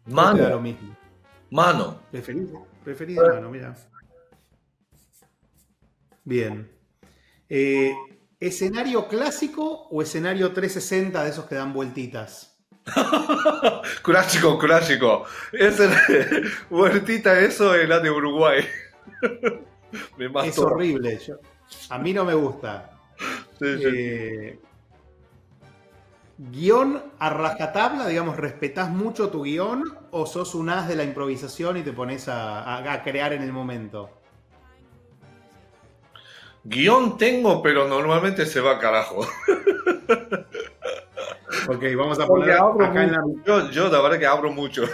Mano. 0.07 0.49
lo 0.49 0.61
mismo. 0.61 0.97
Mano. 1.51 2.03
Preferís 2.13 3.17
de 3.17 3.29
mano, 3.33 3.51
mira. 3.51 3.75
Bien. 6.23 6.71
Eh, 7.49 7.93
¿Escenario 8.39 9.09
clásico 9.09 9.89
o 9.91 10.03
escenario 10.03 10.53
360 10.53 11.25
de 11.25 11.31
esos 11.31 11.47
que 11.47 11.57
dan 11.57 11.73
vueltitas? 11.73 12.57
clásico, 14.05 14.57
clásico. 14.57 15.25
Ese, 15.51 15.91
vueltita, 16.71 17.41
eso 17.41 17.75
es 17.75 17.89
la 17.89 17.99
de 17.99 18.11
Uruguay. 18.13 18.65
es 20.45 20.59
horrible. 20.59 21.21
a 21.91 21.99
mí 21.99 22.13
no 22.13 22.25
me 22.25 22.35
gusta. 22.35 22.91
Eh, 23.61 24.59
¿Guión 26.39 27.03
a 27.19 27.31
rajatabla? 27.31 28.09
Digamos, 28.09 28.37
¿respetás 28.37 28.91
mucho 28.91 29.29
tu 29.29 29.45
guion 29.45 29.85
o 30.11 30.27
sos 30.27 30.55
un 30.55 30.71
as 30.71 30.89
de 30.89 30.97
la 30.97 31.05
improvisación 31.05 31.77
y 31.77 31.83
te 31.83 31.93
pones 31.93 32.29
a, 32.29 33.01
crear 33.05 33.33
en 33.33 33.43
el 33.43 33.53
momento? 33.53 34.11
Guión 36.65 37.17
tengo, 37.19 37.63
pero 37.63 37.87
normalmente 37.87 38.47
se 38.47 38.61
va 38.61 38.73
a 38.73 38.79
carajo. 38.79 39.21
ok, 41.69 41.85
vamos 41.97 42.19
a 42.19 42.27
poner 42.27 42.53
acá 42.53 43.05
en 43.05 43.13
la 43.13 43.23
yo, 43.45 43.71
yo 43.71 43.89
la 43.89 44.01
verdad 44.01 44.19
que 44.19 44.27
abro 44.27 44.51
mucho. 44.51 44.85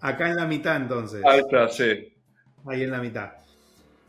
Acá 0.00 0.28
en 0.28 0.36
la 0.36 0.46
mitad 0.46 0.76
entonces. 0.76 1.22
Ahí 1.24 1.40
está, 1.40 1.68
sí. 1.68 2.12
Ahí 2.66 2.82
en 2.82 2.90
la 2.90 2.98
mitad. 2.98 3.32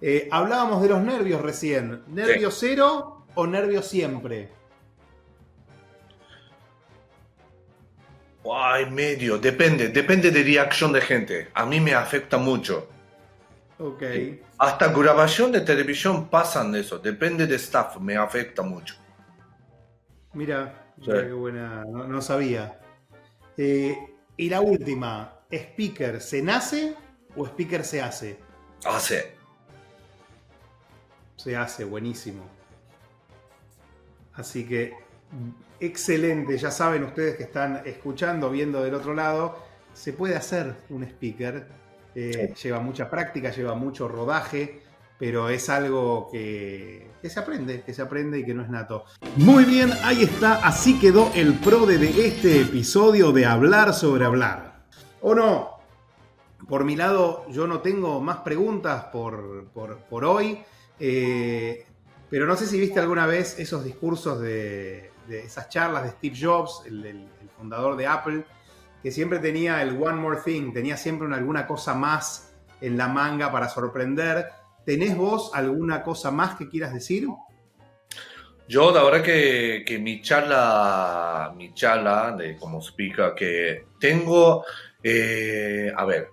Eh, 0.01 0.27
hablábamos 0.31 0.81
de 0.81 0.89
los 0.89 1.01
nervios 1.01 1.41
recién. 1.41 2.03
¿Nervio 2.07 2.51
cero 2.51 3.25
o 3.35 3.47
nervio 3.47 3.81
siempre? 3.81 4.49
Ay, 8.53 8.89
medio, 8.89 9.37
depende, 9.37 9.89
depende 9.89 10.31
de 10.31 10.43
reacción 10.43 10.93
de 10.93 11.01
gente. 11.01 11.49
A 11.53 11.65
mí 11.65 11.79
me 11.79 11.93
afecta 11.93 12.37
mucho. 12.37 12.87
Ok. 13.79 14.03
Hasta 14.57 14.87
grabación 14.87 15.51
de 15.51 15.61
televisión 15.61 16.29
pasan 16.29 16.73
eso, 16.75 16.97
depende 16.97 17.45
de 17.45 17.55
staff, 17.55 17.97
me 17.99 18.15
afecta 18.15 18.63
mucho. 18.63 18.95
Mira, 20.33 20.93
qué 21.03 21.31
buena, 21.31 21.83
no, 21.85 22.21
sabía. 22.21 22.79
Eh, 23.57 23.97
y 24.35 24.49
la 24.49 24.61
última, 24.61 25.41
¿speaker 25.51 26.21
se 26.21 26.41
nace 26.41 26.95
o 27.35 27.45
speaker 27.45 27.83
se 27.83 28.01
hace? 28.01 28.39
Hace. 28.85 29.36
Se 31.37 31.55
hace, 31.55 31.85
buenísimo. 31.85 32.43
Así 34.33 34.67
que 34.67 34.93
excelente, 35.79 36.57
ya 36.57 36.71
saben 36.71 37.03
ustedes 37.03 37.37
que 37.37 37.43
están 37.43 37.81
escuchando, 37.85 38.49
viendo 38.49 38.83
del 38.83 38.93
otro 38.93 39.13
lado, 39.13 39.57
se 39.93 40.13
puede 40.13 40.35
hacer 40.35 40.75
un 40.89 41.03
speaker, 41.03 41.67
eh, 42.15 42.53
lleva 42.61 42.79
mucha 42.79 43.09
práctica, 43.09 43.51
lleva 43.51 43.75
mucho 43.75 44.07
rodaje, 44.07 44.81
pero 45.19 45.49
es 45.49 45.69
algo 45.69 46.29
que, 46.31 47.09
se 47.23 47.39
aprende, 47.39 47.81
que 47.81 47.93
se 47.93 48.01
aprende 48.01 48.39
y 48.39 48.45
que 48.45 48.53
no 48.53 48.63
es 48.63 48.69
nato. 48.69 49.05
Muy 49.35 49.65
bien, 49.65 49.91
ahí 50.03 50.23
está, 50.23 50.55
así 50.65 50.99
quedó 50.99 51.31
el 51.33 51.55
pro 51.55 51.85
de 51.85 52.27
este 52.27 52.61
episodio 52.61 53.31
de 53.31 53.45
Hablar 53.45 53.93
sobre 53.93 54.25
Hablar. 54.25 54.85
¿O 55.21 55.33
no? 55.33 55.77
Por 56.67 56.83
mi 56.83 56.95
lado, 56.95 57.47
yo 57.49 57.65
no 57.65 57.79
tengo 57.79 58.19
más 58.21 58.37
preguntas 58.37 59.05
por, 59.05 59.67
por, 59.73 60.25
hoy, 60.25 60.59
eh, 60.99 61.85
pero 62.29 62.45
no 62.45 62.55
sé 62.55 62.65
si 62.65 62.79
viste 62.79 62.99
alguna 62.99 63.25
vez 63.25 63.59
esos 63.59 63.83
discursos 63.83 64.41
de, 64.41 65.11
esas 65.29 65.69
charlas 65.69 66.03
de 66.03 66.09
Steve 66.11 66.35
Jobs, 66.39 66.83
el, 66.85 67.27
fundador 67.57 67.95
de 67.97 68.05
Apple, 68.05 68.45
que 69.01 69.11
siempre 69.11 69.39
tenía 69.39 69.81
el 69.81 70.01
One 70.01 70.17
More 70.17 70.41
Thing, 70.45 70.71
tenía 70.73 70.95
siempre 70.95 71.27
alguna 71.33 71.65
cosa 71.65 71.95
más 71.95 72.53
en 72.81 72.97
la 72.97 73.07
manga 73.07 73.51
para 73.51 73.67
sorprender. 73.67 74.49
¿Tenés 74.85 75.17
vos 75.17 75.51
alguna 75.55 76.03
cosa 76.03 76.29
más 76.29 76.55
que 76.55 76.69
quieras 76.69 76.93
decir? 76.93 77.27
Yo, 78.67 78.91
la 78.91 79.03
verdad 79.03 79.23
que, 79.23 79.99
mi 79.99 80.21
charla, 80.21 81.51
mi 81.55 81.73
charla 81.73 82.35
de 82.37 82.57
como 82.57 82.79
speaker, 82.79 83.33
que 83.33 83.85
tengo, 83.99 84.65
eh, 85.01 85.91
a 85.95 86.05
ver, 86.05 86.29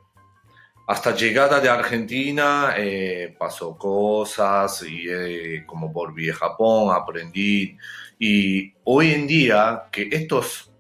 hasta 0.86 1.14
llegada 1.14 1.60
de 1.60 1.68
Argentina 1.68 2.74
eh, 2.76 3.34
pasó 3.38 3.76
cosas 3.76 4.82
y 4.82 5.06
eh, 5.08 5.64
como 5.66 5.88
volví 5.88 6.30
a 6.30 6.34
Japón, 6.34 6.94
aprendí 6.94 7.76
y 8.18 8.72
hoy 8.84 9.12
en 9.12 9.26
día, 9.26 9.84
que 9.90 10.08
estos, 10.10 10.70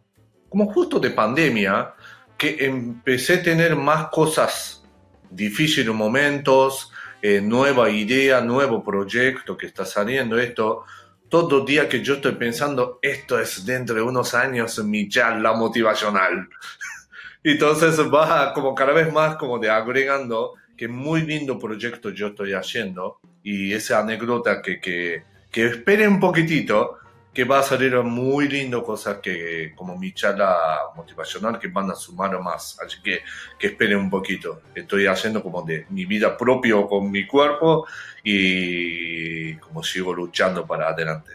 como 0.48 0.72
justo 0.72 1.00
de 1.00 1.10
pandemia, 1.10 1.94
que 2.36 2.64
empecé 2.64 3.34
a 3.34 3.42
tener 3.42 3.76
más 3.76 4.08
cosas 4.08 4.84
difíciles 5.30 5.94
momentos, 5.94 6.92
eh, 7.20 7.40
nueva 7.40 7.90
idea, 7.90 8.40
nuevo 8.40 8.84
proyecto 8.84 9.56
que 9.56 9.66
está 9.66 9.84
saliendo, 9.84 10.38
esto, 10.38 10.84
todo 11.28 11.64
día 11.64 11.88
que 11.88 12.02
yo 12.02 12.14
estoy 12.14 12.32
pensando, 12.32 12.98
esto 13.02 13.38
es 13.38 13.64
dentro 13.64 13.96
de 13.96 14.02
unos 14.02 14.34
años 14.34 14.78
mi 14.84 15.08
charla 15.08 15.52
motivacional. 15.54 16.48
Entonces 17.44 18.00
va 18.12 18.52
como 18.54 18.74
cada 18.74 18.92
vez 18.92 19.12
más 19.12 19.36
como 19.36 19.58
de 19.58 19.70
agregando 19.70 20.54
que 20.76 20.88
muy 20.88 21.22
lindo 21.22 21.58
proyecto 21.58 22.10
yo 22.10 22.28
estoy 22.28 22.54
haciendo 22.54 23.20
y 23.42 23.74
esa 23.74 24.00
anécdota 24.00 24.62
que, 24.62 24.80
que, 24.80 25.22
que 25.52 25.66
esperen 25.66 26.14
un 26.14 26.20
poquitito 26.20 26.98
que 27.34 27.44
va 27.44 27.58
a 27.58 27.62
salir 27.62 27.94
muy 27.96 28.48
lindo, 28.48 28.82
cosas 28.82 29.18
que 29.18 29.72
como 29.74 29.98
mi 29.98 30.12
charla 30.12 30.56
motivacional 30.96 31.58
que 31.58 31.66
van 31.66 31.90
a 31.90 31.94
sumar 31.96 32.40
más. 32.40 32.78
Así 32.80 33.02
que 33.02 33.22
que 33.58 33.66
esperen 33.66 33.98
un 33.98 34.08
poquito. 34.08 34.62
Estoy 34.74 35.06
haciendo 35.06 35.42
como 35.42 35.62
de 35.62 35.84
mi 35.90 36.06
vida 36.06 36.36
propio 36.36 36.86
con 36.86 37.10
mi 37.10 37.26
cuerpo 37.26 37.86
y 38.22 39.56
como 39.56 39.82
sigo 39.82 40.14
luchando 40.14 40.64
para 40.64 40.88
adelante. 40.88 41.32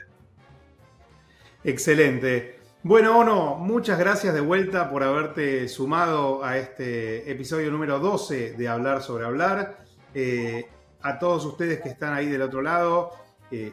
Excelente. 1.65 2.58
Bueno, 2.81 3.19
Ono, 3.19 3.55
muchas 3.55 3.99
gracias 3.99 4.33
de 4.33 4.39
vuelta 4.39 4.89
por 4.89 5.03
haberte 5.03 5.67
sumado 5.67 6.45
a 6.45 6.57
este 6.57 7.29
episodio 7.29 7.69
número 7.71 7.99
12 7.99 8.53
de 8.53 8.67
Hablar 8.69 9.03
sobre 9.03 9.25
Hablar. 9.25 9.83
Eh, 10.13 10.65
a 11.01 11.19
todos 11.19 11.43
ustedes 11.43 11.81
que 11.81 11.89
están 11.89 12.13
ahí 12.13 12.27
del 12.27 12.41
otro 12.41 12.61
lado, 12.61 13.11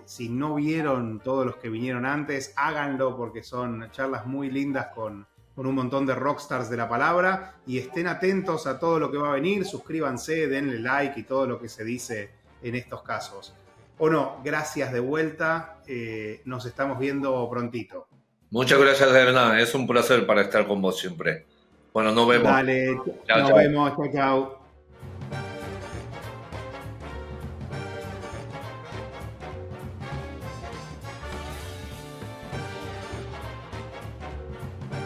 si 0.07 0.29
no 0.29 0.57
vieron 0.57 1.21
todos 1.21 1.47
los 1.47 1.55
que 1.57 1.69
vinieron 1.69 2.05
antes, 2.05 2.53
háganlo 2.57 3.17
porque 3.17 3.45
son 3.45 3.89
charlas 3.93 4.27
muy 4.27 4.51
lindas 4.51 4.89
con, 4.93 5.25
un 5.55 5.75
montón 5.75 6.05
de 6.05 6.17
rockstars 6.17 6.69
de 6.69 6.77
la 6.77 6.89
palabra 6.89 7.61
y 7.65 7.79
estén 7.79 8.09
atentos 8.09 8.67
a 8.67 8.81
todo 8.81 8.99
lo 8.99 9.13
que 9.13 9.19
va 9.19 9.29
a 9.29 9.35
venir, 9.35 9.65
suscríbanse, 9.65 10.49
denle 10.49 10.81
like 10.81 11.21
y 11.21 11.23
todo 11.23 11.47
lo 11.47 11.61
que 11.61 11.69
se 11.69 11.85
dice 11.85 12.31
en 12.61 12.75
estos 12.75 13.03
casos. 13.03 13.55
O 13.99 14.11
no, 14.11 14.41
gracias 14.43 14.93
de 14.93 14.99
vuelta, 14.99 15.79
eh, 15.87 16.43
nos 16.45 16.67
estamos 16.67 16.99
viendo 16.99 17.49
prontito. 17.49 18.09
Muchas 18.57 18.79
gracias, 18.79 19.15
Hernán, 19.15 19.59
es 19.59 19.75
un 19.75 19.87
placer 19.87 20.25
para 20.25 20.41
estar 20.41 20.67
con 20.67 20.81
vos 20.81 20.99
siempre. 20.99 21.45
Bueno, 21.93 22.11
nos 22.13 22.27
vemos. 22.27 22.51
Dale, 22.51 22.87
nos 23.29 23.53
vemos, 23.53 23.93
chao, 23.95 24.11
chao. 24.11 24.59